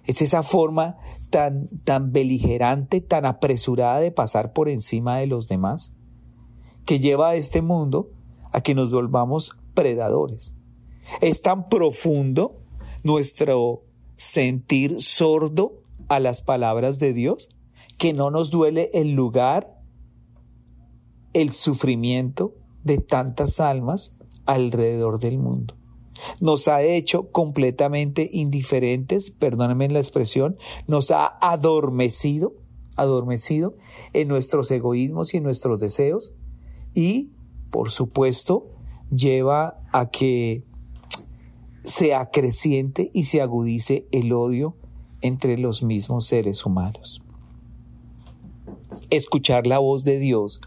Es 0.06 0.22
esa 0.22 0.44
forma 0.44 0.98
tan, 1.30 1.68
tan 1.84 2.12
beligerante, 2.12 3.02
tan 3.02 3.26
apresurada 3.26 4.00
de 4.00 4.12
pasar 4.12 4.52
por 4.52 4.68
encima 4.68 5.18
de 5.18 5.28
los 5.28 5.48
demás, 5.48 5.94
que 6.86 7.00
lleva 7.00 7.30
a 7.30 7.36
este 7.36 7.62
mundo 7.62 8.10
a 8.52 8.62
que 8.62 8.76
nos 8.76 8.92
volvamos 8.92 9.56
predadores. 9.74 10.54
Es 11.22 11.42
tan 11.42 11.70
profundo 11.70 12.62
nuestro 13.04 13.84
sentir 14.16 15.02
sordo 15.02 15.84
a 16.08 16.20
las 16.20 16.42
palabras 16.42 17.00
de 17.00 17.14
Dios 17.14 17.50
que 17.98 18.14
no 18.14 18.32
nos 18.32 18.50
duele 18.50 18.90
el 18.94 19.12
lugar, 19.12 19.80
el 21.34 21.52
sufrimiento 21.52 22.56
de 22.84 22.98
tantas 22.98 23.60
almas 23.60 24.16
alrededor 24.46 25.20
del 25.20 25.38
mundo. 25.38 25.76
Nos 26.40 26.68
ha 26.68 26.84
hecho 26.84 27.32
completamente 27.32 28.30
indiferentes, 28.32 29.32
perdónenme 29.32 29.90
la 29.90 30.00
expresión, 30.00 30.58
nos 30.88 31.12
ha 31.12 31.26
adormecido, 31.42 32.54
adormecido 32.96 33.76
en 34.14 34.28
nuestros 34.28 34.70
egoísmos 34.72 35.34
y 35.34 35.38
en 35.38 35.44
nuestros 35.44 35.80
deseos 35.80 36.34
y, 36.94 37.32
por 37.70 37.90
supuesto, 37.90 38.68
lleva 39.10 39.82
a 39.92 40.10
que 40.10 40.66
se 41.84 42.14
acreciente 42.14 43.10
y 43.14 43.24
se 43.24 43.42
agudice 43.42 44.06
el 44.12 44.34
odio 44.34 44.76
entre 45.22 45.58
los 45.58 45.84
mismos 45.84 46.26
seres 46.26 46.66
humanos. 46.66 47.22
Escuchar 49.10 49.68
la 49.68 49.80
voz 49.80 50.04
de 50.04 50.20
Dios 50.20 50.62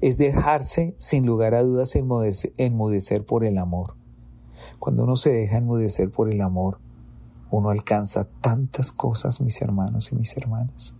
es 0.00 0.18
dejarse, 0.18 0.94
sin 0.98 1.26
lugar 1.26 1.54
a 1.54 1.62
dudas, 1.62 1.94
enmudecer, 1.96 3.24
por 3.24 3.44
el 3.44 3.58
amor. 3.58 3.94
Cuando 4.78 5.04
uno 5.04 5.16
se 5.16 5.32
deja 5.32 5.58
enmudecer 5.58 6.10
por 6.10 6.30
el 6.30 6.40
amor, 6.40 6.78
uno 7.50 7.70
alcanza 7.70 8.28
tantas 8.40 8.92
cosas, 8.92 9.40
mis 9.40 9.62
hermanos 9.62 10.12
y 10.12 10.16
mis 10.16 10.36
hermanas. 10.36 10.94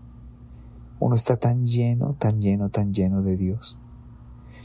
Uno 1.01 1.17
está 1.17 1.37
tan 1.37 1.67
lleno, 1.67 2.15
tan 2.15 2.41
lleno, 2.41 2.71
tan 2.71 2.95
lleno 2.95 3.23
de 3.23 3.37
Dios. 3.37 3.79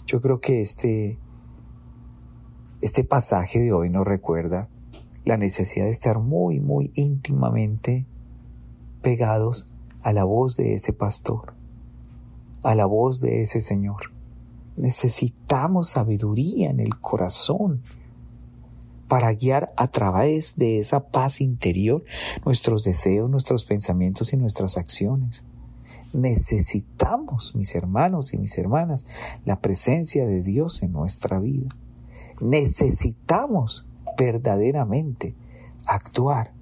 Yo 0.06 0.22
creo 0.22 0.40
que 0.40 0.62
este 0.62 1.18
este 2.82 3.04
pasaje 3.04 3.60
de 3.60 3.74
hoy 3.74 3.90
nos 3.90 4.06
recuerda 4.06 4.70
la 5.26 5.38
necesidad 5.38 5.86
de 5.86 5.92
estar 5.92 6.20
muy, 6.20 6.60
muy 6.60 6.92
íntimamente 6.96 8.06
pegados 9.02 9.70
a 10.02 10.14
la 10.14 10.24
voz 10.24 10.56
de 10.56 10.74
ese 10.74 10.94
pastor, 10.94 11.54
a 12.64 12.76
la 12.76 12.86
voz 12.86 13.20
de 13.20 13.42
ese 13.42 13.60
Señor. 13.60 14.14
Necesitamos 14.78 15.90
sabiduría 15.90 16.70
en 16.70 16.80
el 16.80 17.00
corazón 17.00 17.82
para 19.10 19.34
guiar 19.34 19.74
a 19.76 19.88
través 19.88 20.56
de 20.56 20.80
esa 20.80 21.08
paz 21.08 21.42
interior 21.42 22.04
nuestros 22.46 22.84
deseos, 22.84 23.30
nuestros 23.30 23.66
pensamientos 23.66 24.32
y 24.32 24.38
nuestras 24.38 24.78
acciones. 24.78 25.44
Necesitamos, 26.14 27.56
mis 27.56 27.76
hermanos 27.76 28.34
y 28.34 28.38
mis 28.38 28.58
hermanas, 28.58 29.06
la 29.46 29.60
presencia 29.60 30.26
de 30.26 30.44
Dios 30.44 30.82
en 30.82 30.94
nuestra 30.94 31.40
vida. 31.40 31.70
Necesitamos 32.42 33.88
verdaderamente 34.18 35.36
actuar 35.86 36.54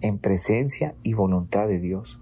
en 0.00 0.18
presencia 0.18 0.94
y 1.02 1.14
voluntad 1.14 1.66
de 1.68 1.78
Dios. 1.78 2.20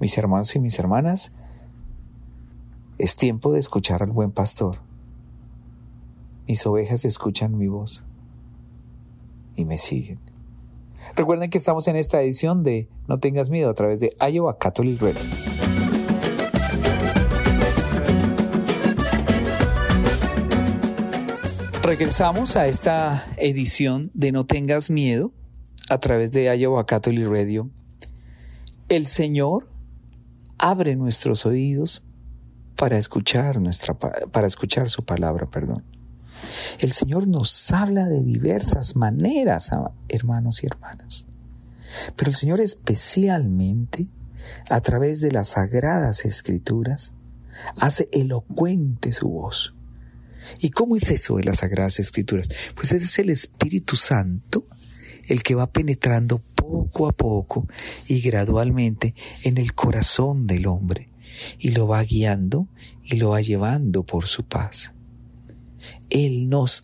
Mis 0.00 0.18
hermanos 0.18 0.54
y 0.54 0.58
mis 0.58 0.78
hermanas, 0.78 1.32
es 2.98 3.16
tiempo 3.16 3.52
de 3.52 3.60
escuchar 3.60 4.02
al 4.02 4.10
buen 4.10 4.30
pastor. 4.30 4.78
Mis 6.46 6.66
ovejas 6.66 7.04
escuchan 7.04 7.56
mi 7.56 7.68
voz 7.68 8.04
y 9.56 9.64
me 9.64 9.78
siguen. 9.78 10.18
Recuerden 11.16 11.50
que 11.50 11.58
estamos 11.58 11.88
en 11.88 11.96
esta 11.96 12.20
edición 12.20 12.62
de 12.62 12.88
No 13.08 13.18
tengas 13.18 13.50
miedo 13.50 13.70
a 13.70 13.74
través 13.74 14.00
de 14.00 14.14
Iowa 14.20 14.58
Catholic 14.58 15.00
Radio. 15.00 15.53
Regresamos 21.84 22.56
a 22.56 22.66
esta 22.66 23.26
edición 23.36 24.10
de 24.14 24.32
No 24.32 24.46
tengas 24.46 24.88
miedo 24.88 25.32
a 25.90 25.98
través 25.98 26.32
de 26.32 26.48
Catholic 26.86 27.28
Radio. 27.28 27.68
El 28.88 29.06
Señor 29.06 29.68
abre 30.56 30.96
nuestros 30.96 31.44
oídos 31.44 32.02
para 32.74 32.96
escuchar 32.96 33.60
nuestra 33.60 33.98
para 33.98 34.46
escuchar 34.46 34.88
su 34.88 35.04
palabra, 35.04 35.44
perdón. 35.44 35.84
El 36.78 36.92
Señor 36.92 37.28
nos 37.28 37.70
habla 37.70 38.06
de 38.06 38.24
diversas 38.24 38.96
maneras, 38.96 39.68
hermanos 40.08 40.64
y 40.64 40.68
hermanas. 40.68 41.26
Pero 42.16 42.30
el 42.30 42.34
Señor 42.34 42.62
especialmente, 42.62 44.08
a 44.70 44.80
través 44.80 45.20
de 45.20 45.32
las 45.32 45.48
sagradas 45.48 46.24
escrituras, 46.24 47.12
hace 47.76 48.08
elocuente 48.10 49.12
su 49.12 49.28
voz. 49.28 49.74
¿Y 50.60 50.70
cómo 50.70 50.96
es 50.96 51.10
eso 51.10 51.36
de 51.36 51.44
las 51.44 51.58
sagradas 51.58 51.98
escrituras? 51.98 52.48
Pues 52.74 52.92
es 52.92 53.18
el 53.18 53.30
Espíritu 53.30 53.96
Santo 53.96 54.64
el 55.26 55.42
que 55.42 55.54
va 55.54 55.70
penetrando 55.70 56.38
poco 56.54 57.08
a 57.08 57.12
poco 57.12 57.66
y 58.06 58.20
gradualmente 58.20 59.14
en 59.42 59.58
el 59.58 59.74
corazón 59.74 60.46
del 60.46 60.66
hombre 60.66 61.08
y 61.58 61.70
lo 61.70 61.86
va 61.86 62.02
guiando 62.02 62.68
y 63.02 63.16
lo 63.16 63.30
va 63.30 63.40
llevando 63.40 64.04
por 64.04 64.26
su 64.26 64.44
paz. 64.44 64.92
Él 66.10 66.48
nos 66.48 66.82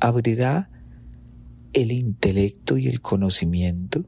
abrirá 0.00 0.70
el 1.72 1.92
intelecto 1.92 2.78
y 2.78 2.88
el 2.88 3.00
conocimiento 3.00 4.04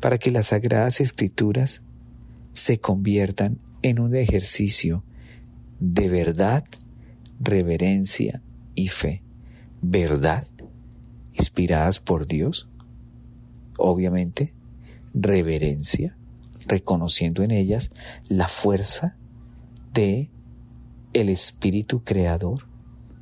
para 0.00 0.18
que 0.18 0.30
las 0.30 0.48
sagradas 0.48 1.00
escrituras 1.00 1.82
se 2.52 2.78
conviertan 2.78 3.58
en 3.82 4.00
un 4.00 4.14
ejercicio 4.14 5.04
de 5.78 6.08
verdad, 6.08 6.64
reverencia 7.40 8.42
y 8.74 8.88
fe. 8.88 9.22
Verdad, 9.82 10.46
inspiradas 11.32 11.98
por 11.98 12.26
Dios, 12.26 12.68
obviamente, 13.78 14.52
reverencia, 15.14 16.16
reconociendo 16.66 17.42
en 17.42 17.50
ellas 17.50 17.90
la 18.28 18.46
fuerza 18.46 19.16
de 19.92 20.30
el 21.12 21.28
espíritu 21.28 22.04
creador 22.04 22.68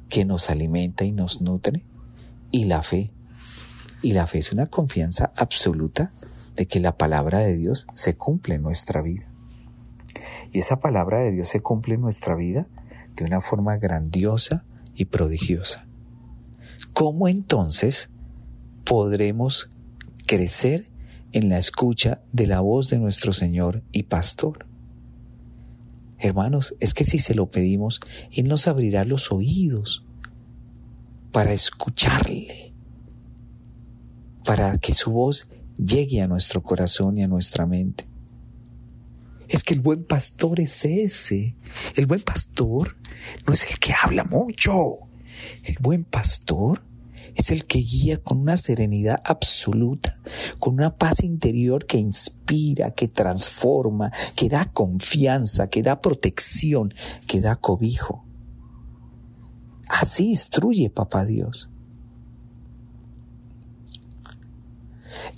que 0.08 0.24
nos 0.24 0.50
alimenta 0.50 1.04
y 1.04 1.12
nos 1.12 1.40
nutre 1.40 1.84
y 2.50 2.64
la 2.64 2.82
fe. 2.82 3.12
Y 4.02 4.12
la 4.12 4.26
fe 4.26 4.38
es 4.38 4.52
una 4.52 4.66
confianza 4.66 5.32
absoluta 5.36 6.12
de 6.56 6.66
que 6.66 6.80
la 6.80 6.96
palabra 6.96 7.38
de 7.38 7.56
Dios 7.56 7.86
se 7.94 8.16
cumple 8.16 8.56
en 8.56 8.62
nuestra 8.62 9.00
vida. 9.00 9.28
Y 10.52 10.58
esa 10.58 10.80
palabra 10.80 11.18
de 11.18 11.30
Dios 11.30 11.48
se 11.48 11.60
cumple 11.60 11.94
en 11.94 12.00
nuestra 12.00 12.34
vida 12.34 12.66
de 13.18 13.24
una 13.24 13.40
forma 13.40 13.76
grandiosa 13.76 14.64
y 14.94 15.06
prodigiosa. 15.06 15.86
¿Cómo 16.92 17.28
entonces 17.28 18.10
podremos 18.84 19.68
crecer 20.26 20.90
en 21.32 21.48
la 21.48 21.58
escucha 21.58 22.22
de 22.32 22.46
la 22.46 22.60
voz 22.60 22.90
de 22.90 22.98
nuestro 22.98 23.32
Señor 23.32 23.82
y 23.92 24.04
Pastor? 24.04 24.66
Hermanos, 26.18 26.74
es 26.80 26.94
que 26.94 27.04
si 27.04 27.18
se 27.18 27.34
lo 27.34 27.50
pedimos, 27.50 28.00
Él 28.32 28.48
nos 28.48 28.66
abrirá 28.66 29.04
los 29.04 29.30
oídos 29.30 30.04
para 31.32 31.52
escucharle, 31.52 32.74
para 34.44 34.78
que 34.78 34.94
su 34.94 35.12
voz 35.12 35.48
llegue 35.76 36.22
a 36.22 36.28
nuestro 36.28 36.62
corazón 36.62 37.18
y 37.18 37.22
a 37.22 37.28
nuestra 37.28 37.66
mente. 37.66 38.08
Es 39.48 39.64
que 39.64 39.74
el 39.74 39.80
buen 39.80 40.04
pastor 40.04 40.60
es 40.60 40.84
ese. 40.84 41.56
El 41.96 42.06
buen 42.06 42.20
pastor 42.20 42.96
no 43.46 43.52
es 43.52 43.70
el 43.70 43.78
que 43.78 43.94
habla 43.94 44.24
mucho. 44.24 44.98
El 45.64 45.76
buen 45.80 46.04
pastor 46.04 46.82
es 47.34 47.50
el 47.50 47.66
que 47.66 47.78
guía 47.78 48.18
con 48.22 48.40
una 48.40 48.56
serenidad 48.56 49.22
absoluta, 49.24 50.18
con 50.58 50.74
una 50.74 50.96
paz 50.96 51.22
interior 51.22 51.86
que 51.86 51.98
inspira, 51.98 52.90
que 52.90 53.06
transforma, 53.06 54.10
que 54.34 54.48
da 54.48 54.66
confianza, 54.72 55.68
que 55.68 55.82
da 55.82 56.00
protección, 56.00 56.92
que 57.26 57.40
da 57.40 57.56
cobijo. 57.56 58.24
Así 59.88 60.30
instruye 60.30 60.90
Papá 60.90 61.24
Dios. 61.24 61.70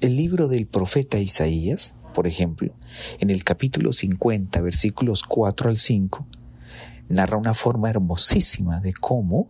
El 0.01 0.17
libro 0.17 0.49
del 0.49 0.67
profeta 0.67 1.19
Isaías, 1.19 1.95
por 2.13 2.27
ejemplo, 2.27 2.73
en 3.19 3.31
el 3.31 3.45
capítulo 3.45 3.93
50, 3.93 4.61
versículos 4.61 5.23
4 5.23 5.71
al 5.71 5.79
5, 5.79 6.27
narra 7.09 7.37
una 7.37 7.55
forma 7.55 7.91
hermosísima 7.91 8.81
de 8.81 8.93
cómo 8.93 9.49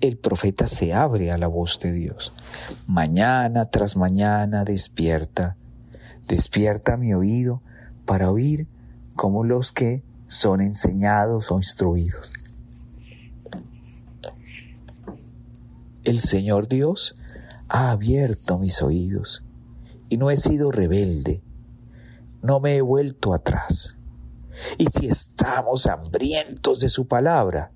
el 0.00 0.16
profeta 0.16 0.66
se 0.66 0.92
abre 0.92 1.30
a 1.30 1.38
la 1.38 1.46
voz 1.46 1.78
de 1.78 1.92
Dios. 1.92 2.32
Mañana 2.86 3.70
tras 3.70 3.96
mañana 3.96 4.64
despierta, 4.64 5.56
despierta 6.26 6.96
mi 6.96 7.14
oído 7.14 7.62
para 8.04 8.30
oír 8.30 8.66
como 9.14 9.44
los 9.44 9.72
que 9.72 10.02
son 10.26 10.60
enseñados 10.60 11.52
o 11.52 11.58
instruidos. 11.58 12.32
El 16.02 16.20
Señor 16.20 16.66
Dios 16.66 17.16
ha 17.68 17.92
abierto 17.92 18.58
mis 18.58 18.82
oídos 18.82 19.44
y 20.12 20.18
no 20.18 20.30
he 20.30 20.36
sido 20.36 20.70
rebelde, 20.70 21.40
no 22.42 22.60
me 22.60 22.76
he 22.76 22.82
vuelto 22.82 23.32
atrás. 23.32 23.96
Y 24.76 24.84
si 24.92 25.06
estamos 25.08 25.86
hambrientos 25.86 26.80
de 26.80 26.90
su 26.90 27.08
palabra, 27.08 27.72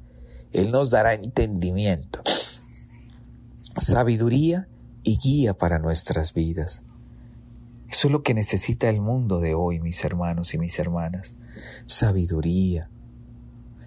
él 0.53 0.71
nos 0.71 0.91
dará 0.91 1.15
entendimiento, 1.15 2.21
sabiduría 3.79 4.69
y 5.03 5.17
guía 5.17 5.55
para 5.55 5.79
nuestras 5.79 6.35
vidas. 6.35 6.83
Eso 7.89 8.09
es 8.09 8.13
lo 8.13 8.23
que 8.23 8.35
necesita 8.35 8.91
el 8.91 9.01
mundo 9.01 9.41
de 9.41 9.55
hoy, 9.55 9.81
mis 9.81 10.05
hermanos 10.05 10.53
y 10.53 10.59
mis 10.59 10.79
hermanas. 10.79 11.35
Sabiduría. 11.87 12.91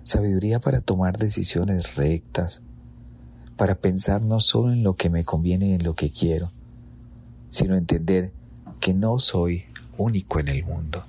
Sabiduría 0.01 0.59
para 0.59 0.81
tomar 0.81 1.19
decisiones 1.19 1.95
rectas, 1.95 2.63
para 3.57 3.75
pensar 3.75 4.23
no 4.23 4.39
solo 4.39 4.73
en 4.73 4.81
lo 4.81 4.95
que 4.95 5.11
me 5.11 5.23
conviene 5.23 5.67
y 5.67 5.73
en 5.73 5.83
lo 5.83 5.93
que 5.93 6.09
quiero, 6.09 6.49
sino 7.51 7.75
entender 7.75 8.38
que 8.79 8.93
no 8.93 9.19
soy 9.19 9.65
único 9.97 10.39
en 10.39 10.47
el 10.47 10.63
mundo, 10.63 11.05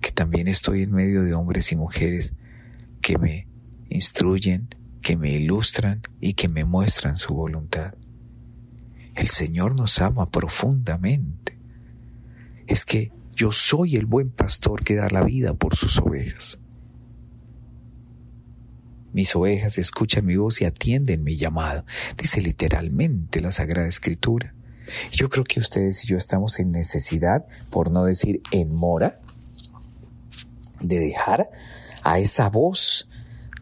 que 0.00 0.10
también 0.10 0.48
estoy 0.48 0.82
en 0.82 0.92
medio 0.92 1.22
de 1.22 1.34
hombres 1.34 1.70
y 1.72 1.76
mujeres 1.76 2.34
que 3.00 3.18
me 3.18 3.46
instruyen, 3.88 4.68
que 5.02 5.16
me 5.16 5.32
ilustran 5.32 6.02
y 6.20 6.34
que 6.34 6.48
me 6.48 6.64
muestran 6.64 7.16
su 7.16 7.34
voluntad. 7.34 7.94
El 9.14 9.28
Señor 9.28 9.74
nos 9.74 10.00
ama 10.00 10.30
profundamente. 10.30 11.56
Es 12.66 12.84
que 12.84 13.12
yo 13.34 13.52
soy 13.52 13.96
el 13.96 14.06
buen 14.06 14.30
pastor 14.30 14.82
que 14.82 14.96
da 14.96 15.08
la 15.08 15.22
vida 15.22 15.54
por 15.54 15.76
sus 15.76 15.98
ovejas. 15.98 16.58
Mis 19.12 19.34
ovejas 19.36 19.78
escuchan 19.78 20.26
mi 20.26 20.36
voz 20.36 20.60
y 20.60 20.64
atienden 20.64 21.24
mi 21.24 21.36
llamado, 21.36 21.84
dice 22.18 22.42
literalmente 22.42 23.40
la 23.40 23.52
Sagrada 23.52 23.86
Escritura. 23.86 24.55
Yo 25.12 25.28
creo 25.28 25.44
que 25.44 25.60
ustedes 25.60 26.04
y 26.04 26.08
yo 26.08 26.16
estamos 26.16 26.58
en 26.58 26.72
necesidad, 26.72 27.46
por 27.70 27.90
no 27.90 28.04
decir 28.04 28.42
en 28.50 28.72
mora, 28.74 29.20
de 30.80 30.98
dejar 30.98 31.50
a 32.02 32.18
esa 32.18 32.48
voz 32.48 33.08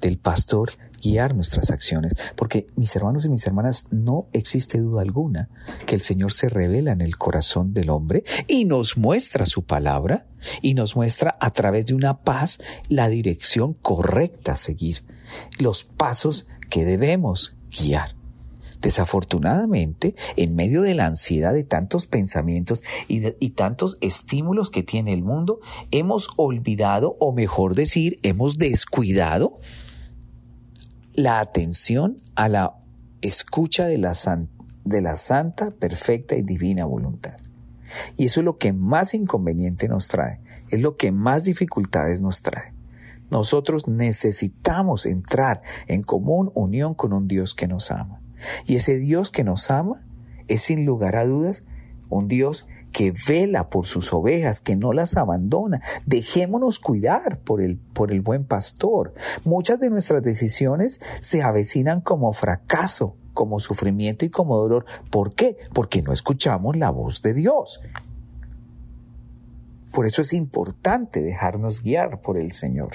del 0.01 0.19
pastor 0.19 0.71
guiar 1.05 1.35
nuestras 1.35 1.71
acciones, 1.71 2.13
porque 2.35 2.67
mis 2.77 2.95
hermanos 2.97 3.25
y 3.25 3.29
mis 3.29 3.47
hermanas, 3.47 3.87
no 3.91 4.27
existe 4.33 4.79
duda 4.79 5.03
alguna 5.03 5.49
que 5.87 5.95
el 5.95 6.01
Señor 6.01 6.33
se 6.33 6.49
revela 6.49 6.93
en 6.93 7.03
el 7.03 7.17
corazón 7.17 7.75
del 7.75 7.91
hombre 7.91 8.25
y 8.49 8.65
nos 8.65 8.97
muestra 8.97 9.47
su 9.47 9.65
palabra 9.65 10.27
y 10.63 10.75
nos 10.75 10.97
muestra 10.97 11.37
a 11.41 11.51
través 11.51 11.87
de 11.87 11.95
una 11.95 12.23
paz 12.23 12.59
la 12.89 13.09
dirección 13.09 13.75
correcta 13.75 14.53
a 14.53 14.57
seguir, 14.57 15.05
los 15.59 15.85
pasos 15.85 16.47
que 16.71 16.85
debemos 16.85 17.57
guiar. 17.71 18.24
Desafortunadamente, 18.85 20.15
en 20.37 20.55
medio 20.55 20.83
de 20.83 20.95
la 20.95 21.07
ansiedad 21.07 21.55
de 21.55 21.65
tantos 21.65 22.05
pensamientos 22.05 22.83
y, 23.09 23.51
tantos 23.53 23.97
estímulos 24.03 24.69
que 24.69 24.83
tiene 24.83 25.15
el 25.15 25.23
mundo, 25.23 25.61
hemos 25.91 26.29
olvidado, 26.37 27.17
o 27.19 27.33
mejor 27.33 27.75
decir, 27.75 28.17
hemos 28.23 28.59
descuidado 28.59 29.57
la 31.15 31.41
atención 31.41 32.19
a 32.35 32.51
la 32.51 32.75
escucha 33.23 33.87
de 33.87 33.97
la, 33.97 34.13
de 34.85 35.01
la 35.01 35.17
santa, 35.17 35.71
perfecta 35.71 36.37
y 36.37 36.43
divina 36.43 36.85
voluntad. 36.85 37.39
Y 38.19 38.27
eso 38.27 38.41
es 38.41 38.45
lo 38.45 38.59
que 38.59 38.75
más 38.75 39.15
inconveniente 39.15 39.89
nos 39.89 40.09
trae, 40.09 40.43
es 40.69 40.83
lo 40.83 40.99
que 40.99 41.11
más 41.11 41.45
dificultades 41.45 42.21
nos 42.21 42.43
trae. 42.43 42.75
Nosotros 43.31 43.89
necesitamos 43.89 45.07
entrar 45.07 45.63
en 45.87 46.03
común 46.03 46.53
unión 46.55 46.93
con 46.93 47.15
un 47.15 47.29
Dios 47.29 47.55
que 47.55 47.67
nos 47.67 47.91
ama. 47.91 48.21
Y 48.67 48.77
ese 48.77 48.99
Dios 48.99 49.31
que 49.31 49.45
nos 49.45 49.71
ama 49.71 50.05
es 50.49 50.63
sin 50.63 50.85
lugar 50.85 51.17
a 51.17 51.25
dudas 51.25 51.63
un 52.09 52.29
Dios 52.29 52.67
que 52.93 53.13
vela 53.29 53.71
por 53.71 53.87
sus 53.87 54.13
ovejas, 54.13 54.61
que 54.61 54.77
no 54.77 54.93
las 54.93 55.17
abandona. 55.17 55.83
Dejémonos 56.07 56.79
cuidar 56.79 57.41
por 57.41 57.61
el, 57.61 57.77
por 57.77 58.13
el 58.13 58.21
buen 58.21 58.45
pastor. 58.45 59.15
Muchas 59.45 59.81
de 59.81 59.91
nuestras 59.91 60.23
decisiones 60.23 61.01
se 61.21 61.43
avecinan 61.43 62.01
como 62.01 62.33
fracaso, 62.33 63.17
como 63.33 63.59
sufrimiento 63.59 64.25
y 64.25 64.31
como 64.31 64.57
dolor. 64.57 64.87
¿Por 65.11 65.35
qué? 65.35 65.59
Porque 65.73 66.03
no 66.03 66.13
escuchamos 66.13 66.77
la 66.77 66.91
voz 66.91 67.21
de 67.21 67.35
Dios. 67.35 67.81
Por 69.91 70.07
eso 70.07 70.23
es 70.23 70.33
importante 70.33 71.21
dejarnos 71.21 71.83
guiar 71.83 72.21
por 72.21 72.39
el 72.39 72.53
Señor. 72.53 72.91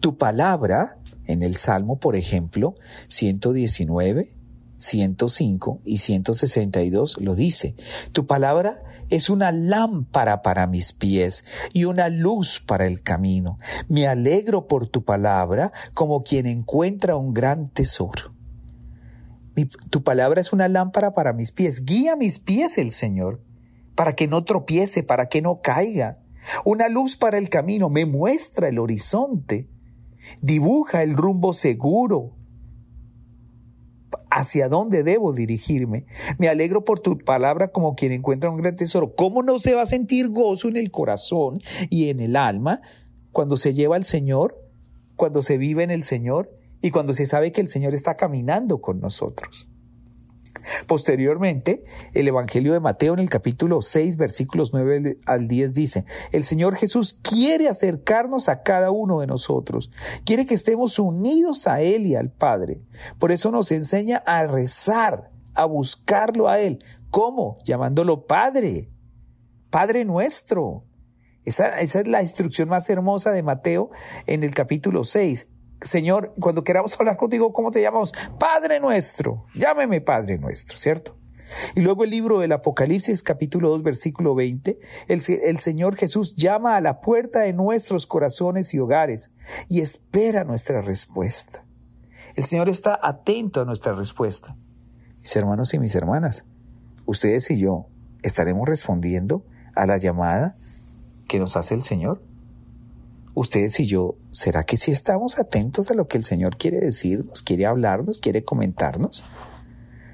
Tu 0.00 0.16
palabra 0.16 0.96
en 1.32 1.42
el 1.42 1.56
Salmo, 1.56 1.98
por 1.98 2.16
ejemplo, 2.16 2.74
119, 3.08 4.34
105 4.78 5.80
y 5.84 5.98
162 5.98 7.18
lo 7.20 7.34
dice. 7.34 7.74
Tu 8.12 8.26
palabra 8.26 8.82
es 9.10 9.30
una 9.30 9.52
lámpara 9.52 10.42
para 10.42 10.66
mis 10.66 10.92
pies 10.92 11.44
y 11.72 11.84
una 11.84 12.08
luz 12.08 12.60
para 12.60 12.86
el 12.86 13.02
camino. 13.02 13.58
Me 13.88 14.06
alegro 14.06 14.66
por 14.66 14.86
tu 14.86 15.04
palabra 15.04 15.72
como 15.94 16.22
quien 16.22 16.46
encuentra 16.46 17.16
un 17.16 17.32
gran 17.34 17.68
tesoro. 17.68 18.32
tu 19.90 20.02
palabra 20.02 20.40
es 20.40 20.52
una 20.52 20.68
lámpara 20.68 21.14
para 21.14 21.32
mis 21.32 21.52
pies. 21.52 21.84
Guía 21.84 22.16
mis 22.16 22.38
pies 22.38 22.78
el 22.78 22.92
Señor 22.92 23.40
para 23.94 24.14
que 24.14 24.26
no 24.26 24.44
tropiece, 24.44 25.02
para 25.02 25.28
que 25.28 25.42
no 25.42 25.60
caiga. 25.60 26.18
Una 26.64 26.88
luz 26.88 27.16
para 27.16 27.38
el 27.38 27.48
camino 27.50 27.88
me 27.88 28.04
muestra 28.04 28.68
el 28.68 28.78
horizonte 28.78 29.68
dibuja 30.40 31.02
el 31.02 31.16
rumbo 31.16 31.52
seguro 31.52 32.36
hacia 34.30 34.68
dónde 34.68 35.02
debo 35.02 35.32
dirigirme. 35.32 36.06
Me 36.38 36.48
alegro 36.48 36.84
por 36.84 37.00
tu 37.00 37.18
palabra 37.18 37.68
como 37.68 37.94
quien 37.94 38.12
encuentra 38.12 38.50
un 38.50 38.56
gran 38.56 38.76
tesoro. 38.76 39.14
¿Cómo 39.14 39.42
no 39.42 39.58
se 39.58 39.74
va 39.74 39.82
a 39.82 39.86
sentir 39.86 40.28
gozo 40.28 40.68
en 40.68 40.76
el 40.76 40.90
corazón 40.90 41.60
y 41.90 42.08
en 42.08 42.20
el 42.20 42.36
alma 42.36 42.80
cuando 43.30 43.56
se 43.56 43.72
lleva 43.72 43.96
al 43.96 44.04
Señor, 44.04 44.58
cuando 45.16 45.42
se 45.42 45.58
vive 45.58 45.84
en 45.84 45.90
el 45.90 46.02
Señor 46.02 46.50
y 46.80 46.90
cuando 46.90 47.14
se 47.14 47.26
sabe 47.26 47.52
que 47.52 47.60
el 47.60 47.68
Señor 47.68 47.94
está 47.94 48.16
caminando 48.16 48.80
con 48.80 49.00
nosotros? 49.00 49.68
Posteriormente, 50.86 51.82
el 52.14 52.28
Evangelio 52.28 52.72
de 52.72 52.80
Mateo 52.80 53.14
en 53.14 53.20
el 53.20 53.30
capítulo 53.30 53.82
6, 53.82 54.16
versículos 54.16 54.72
9 54.72 55.18
al 55.26 55.48
10 55.48 55.74
dice, 55.74 56.04
el 56.32 56.44
Señor 56.44 56.76
Jesús 56.76 57.18
quiere 57.22 57.68
acercarnos 57.68 58.48
a 58.48 58.62
cada 58.62 58.90
uno 58.90 59.20
de 59.20 59.26
nosotros, 59.26 59.90
quiere 60.24 60.46
que 60.46 60.54
estemos 60.54 60.98
unidos 60.98 61.66
a 61.66 61.80
Él 61.80 62.06
y 62.06 62.14
al 62.14 62.30
Padre. 62.30 62.82
Por 63.18 63.32
eso 63.32 63.50
nos 63.50 63.72
enseña 63.72 64.22
a 64.26 64.46
rezar, 64.46 65.30
a 65.54 65.64
buscarlo 65.64 66.48
a 66.48 66.58
Él. 66.58 66.84
¿Cómo? 67.10 67.58
Llamándolo 67.64 68.26
Padre, 68.26 68.88
Padre 69.70 70.04
nuestro. 70.04 70.84
Esa, 71.44 71.80
es 71.80 72.06
la 72.06 72.22
instrucción 72.22 72.68
más 72.68 72.88
hermosa 72.88 73.32
de 73.32 73.42
Mateo 73.42 73.90
en 74.26 74.44
el 74.44 74.54
capítulo 74.54 75.04
6. 75.04 75.48
Señor, 75.82 76.32
cuando 76.40 76.64
queramos 76.64 76.98
hablar 76.98 77.16
contigo, 77.16 77.52
¿cómo 77.52 77.70
te 77.70 77.82
llamamos? 77.82 78.12
Padre 78.38 78.80
nuestro, 78.80 79.46
llámeme 79.54 80.00
Padre 80.00 80.38
nuestro, 80.38 80.78
¿cierto? 80.78 81.16
Y 81.74 81.80
luego 81.80 82.04
el 82.04 82.10
libro 82.10 82.40
del 82.40 82.52
Apocalipsis 82.52 83.22
capítulo 83.22 83.68
2 83.70 83.82
versículo 83.82 84.34
20, 84.34 84.78
el, 85.08 85.20
Señor 85.58 85.96
Jesús 85.96 86.34
llama 86.34 86.76
a 86.76 86.80
la 86.80 87.00
puerta 87.00 87.40
de 87.40 87.52
nuestros 87.52 88.06
corazones 88.06 88.72
y 88.74 88.78
hogares 88.78 89.30
y 89.68 89.80
espera 89.80 90.44
nuestra 90.44 90.80
respuesta. 90.82 91.64
El 92.34 92.44
Señor 92.44 92.68
está 92.68 92.98
atento 93.02 93.60
a 93.60 93.64
nuestra 93.64 93.92
respuesta. 93.94 94.56
Mis 95.18 95.36
hermanos 95.36 95.74
y 95.74 95.78
mis 95.78 95.94
hermanas, 95.94 96.44
ustedes 97.04 97.50
y 97.50 97.58
yo 97.58 97.86
estaremos 98.22 98.68
respondiendo 98.68 99.44
a 99.74 99.86
la 99.86 99.98
llamada 99.98 100.56
que 101.28 101.38
nos 101.38 101.56
hace 101.56 101.74
el 101.74 101.82
Señor 101.82 102.22
ustedes 103.34 103.80
y 103.80 103.86
yo, 103.86 104.16
¿será 104.30 104.64
que 104.64 104.76
sí 104.76 104.90
estamos 104.90 105.38
atentos 105.38 105.90
a 105.90 105.94
lo 105.94 106.06
que 106.06 106.18
el 106.18 106.24
Señor 106.24 106.56
quiere 106.56 106.80
decirnos, 106.80 107.42
quiere 107.42 107.66
hablarnos, 107.66 108.20
quiere 108.20 108.44
comentarnos? 108.44 109.24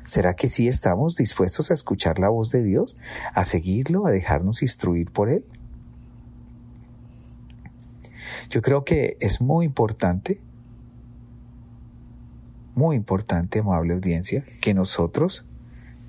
¿Será 0.04 0.34
que 0.34 0.48
sí 0.48 0.68
estamos 0.68 1.16
dispuestos 1.16 1.70
a 1.70 1.74
escuchar 1.74 2.18
la 2.18 2.30
voz 2.30 2.50
de 2.50 2.62
Dios, 2.62 2.96
a 3.34 3.44
seguirlo, 3.44 4.06
a 4.06 4.10
dejarnos 4.10 4.62
instruir 4.62 5.10
por 5.10 5.28
Él? 5.28 5.44
Yo 8.50 8.62
creo 8.62 8.84
que 8.84 9.18
es 9.20 9.40
muy 9.40 9.66
importante, 9.66 10.40
muy 12.74 12.96
importante, 12.96 13.58
amable 13.58 13.94
audiencia, 13.94 14.44
que 14.62 14.72
nosotros 14.72 15.44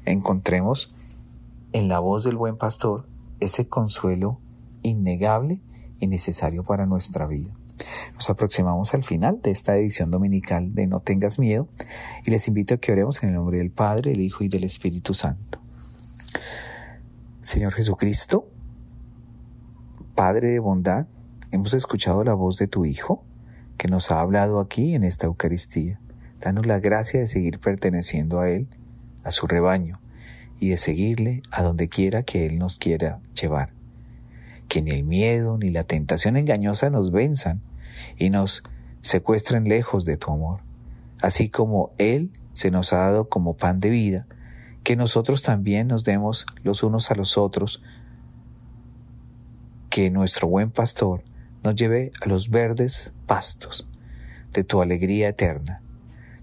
encontremos 0.05 0.93
en 1.73 1.89
la 1.89 1.99
voz 1.99 2.23
del 2.23 2.37
buen 2.37 2.57
pastor 2.57 3.05
ese 3.39 3.67
consuelo 3.67 4.39
innegable 4.81 5.59
y 5.99 6.07
necesario 6.07 6.63
para 6.63 6.85
nuestra 6.85 7.27
vida. 7.27 7.51
Nos 8.13 8.29
aproximamos 8.29 8.93
al 8.93 9.03
final 9.03 9.41
de 9.41 9.51
esta 9.51 9.77
edición 9.77 10.11
dominical 10.11 10.73
de 10.73 10.87
No 10.87 10.99
tengas 10.99 11.39
miedo 11.39 11.67
y 12.25 12.31
les 12.31 12.47
invito 12.47 12.73
a 12.73 12.77
que 12.77 12.91
oremos 12.91 13.23
en 13.23 13.29
el 13.29 13.35
nombre 13.35 13.57
del 13.57 13.71
Padre, 13.71 14.11
el 14.11 14.21
Hijo 14.21 14.43
y 14.43 14.49
del 14.49 14.63
Espíritu 14.63 15.13
Santo. 15.13 15.59
Señor 17.41 17.73
Jesucristo, 17.73 18.49
Padre 20.15 20.49
de 20.49 20.59
bondad, 20.59 21.07
hemos 21.51 21.73
escuchado 21.73 22.23
la 22.23 22.33
voz 22.33 22.57
de 22.57 22.67
tu 22.67 22.85
Hijo 22.85 23.23
que 23.77 23.87
nos 23.87 24.11
ha 24.11 24.19
hablado 24.19 24.59
aquí 24.59 24.93
en 24.93 25.05
esta 25.05 25.27
Eucaristía. 25.27 26.01
Danos 26.41 26.65
la 26.65 26.79
gracia 26.79 27.21
de 27.21 27.27
seguir 27.27 27.59
perteneciendo 27.59 28.41
a 28.41 28.49
Él, 28.49 28.67
a 29.23 29.31
su 29.31 29.47
rebaño, 29.47 30.01
y 30.59 30.69
de 30.69 30.77
seguirle 30.77 31.43
a 31.49 31.63
donde 31.63 31.87
quiera 31.87 32.23
que 32.23 32.45
Él 32.45 32.59
nos 32.59 32.77
quiera 32.77 33.21
llevar 33.33 33.78
que 34.69 34.81
ni 34.81 34.91
el 34.91 35.03
miedo 35.03 35.57
ni 35.57 35.71
la 35.71 35.83
tentación 35.83 36.37
engañosa 36.37 36.89
nos 36.89 37.11
venzan 37.11 37.61
y 38.17 38.29
nos 38.29 38.63
secuestren 39.01 39.65
lejos 39.65 40.05
de 40.05 40.15
tu 40.15 40.31
amor, 40.31 40.61
así 41.21 41.49
como 41.49 41.91
Él 41.97 42.31
se 42.53 42.71
nos 42.71 42.93
ha 42.93 42.99
dado 42.99 43.27
como 43.27 43.57
pan 43.57 43.79
de 43.81 43.89
vida, 43.89 44.27
que 44.83 44.95
nosotros 44.95 45.41
también 45.43 45.87
nos 45.87 46.05
demos 46.05 46.45
los 46.63 46.83
unos 46.83 47.11
a 47.11 47.15
los 47.15 47.37
otros, 47.37 47.81
que 49.89 50.09
nuestro 50.11 50.47
buen 50.47 50.69
pastor 50.71 51.23
nos 51.63 51.75
lleve 51.75 52.11
a 52.21 52.27
los 52.27 52.49
verdes 52.49 53.11
pastos 53.25 53.87
de 54.53 54.63
tu 54.63 54.81
alegría 54.81 55.29
eterna. 55.29 55.81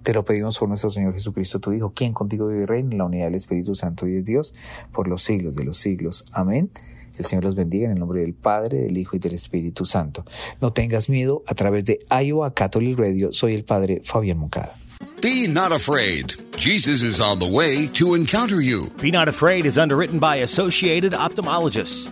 Te 0.02 0.12
lo 0.12 0.24
pedimos 0.24 0.58
por 0.58 0.68
nuestro 0.68 0.90
Señor 0.90 1.14
Jesucristo, 1.14 1.60
tu 1.60 1.72
Hijo, 1.72 1.92
quien 1.92 2.12
contigo 2.12 2.48
vive 2.48 2.62
y 2.62 2.66
reina 2.66 2.92
en 2.92 2.98
la 2.98 3.04
unidad 3.04 3.26
del 3.26 3.34
Espíritu 3.34 3.74
Santo 3.74 4.06
y 4.06 4.16
es 4.16 4.24
Dios, 4.24 4.52
por 4.92 5.08
los 5.08 5.22
siglos 5.22 5.56
de 5.56 5.64
los 5.64 5.78
siglos. 5.78 6.24
Amén. 6.32 6.70
El 7.18 7.24
Señor 7.24 7.44
los 7.44 7.54
bendiga 7.54 7.86
en 7.86 7.92
el 7.92 7.98
nombre 7.98 8.20
del 8.20 8.34
Padre, 8.34 8.82
del 8.82 8.96
Hijo 8.98 9.16
y 9.16 9.18
del 9.18 9.34
Espíritu 9.34 9.84
Santo. 9.84 10.24
No 10.60 10.72
tengas 10.72 11.08
miedo 11.08 11.42
a 11.46 11.54
través 11.54 11.84
de 11.84 12.00
Iowa 12.10 12.52
Catholic 12.54 12.98
Radio. 12.98 13.32
Soy 13.32 13.54
el 13.54 13.64
Padre 13.64 14.00
Fabián 14.04 14.38
Moncada. 14.38 14.74
Be 15.22 15.48
not 15.48 15.72
afraid. 15.72 16.34
Jesus 16.56 17.02
is 17.02 17.20
on 17.20 17.38
the 17.38 17.46
way 17.50 17.86
to 17.94 18.14
encounter 18.14 18.60
you. 18.60 18.88
Be 19.00 19.10
Not 19.10 19.28
Afraid 19.28 19.66
is 19.66 19.78
underwritten 19.78 20.18
by 20.18 20.36
Associated 20.36 21.12
Ophthalmologists. 21.12 22.10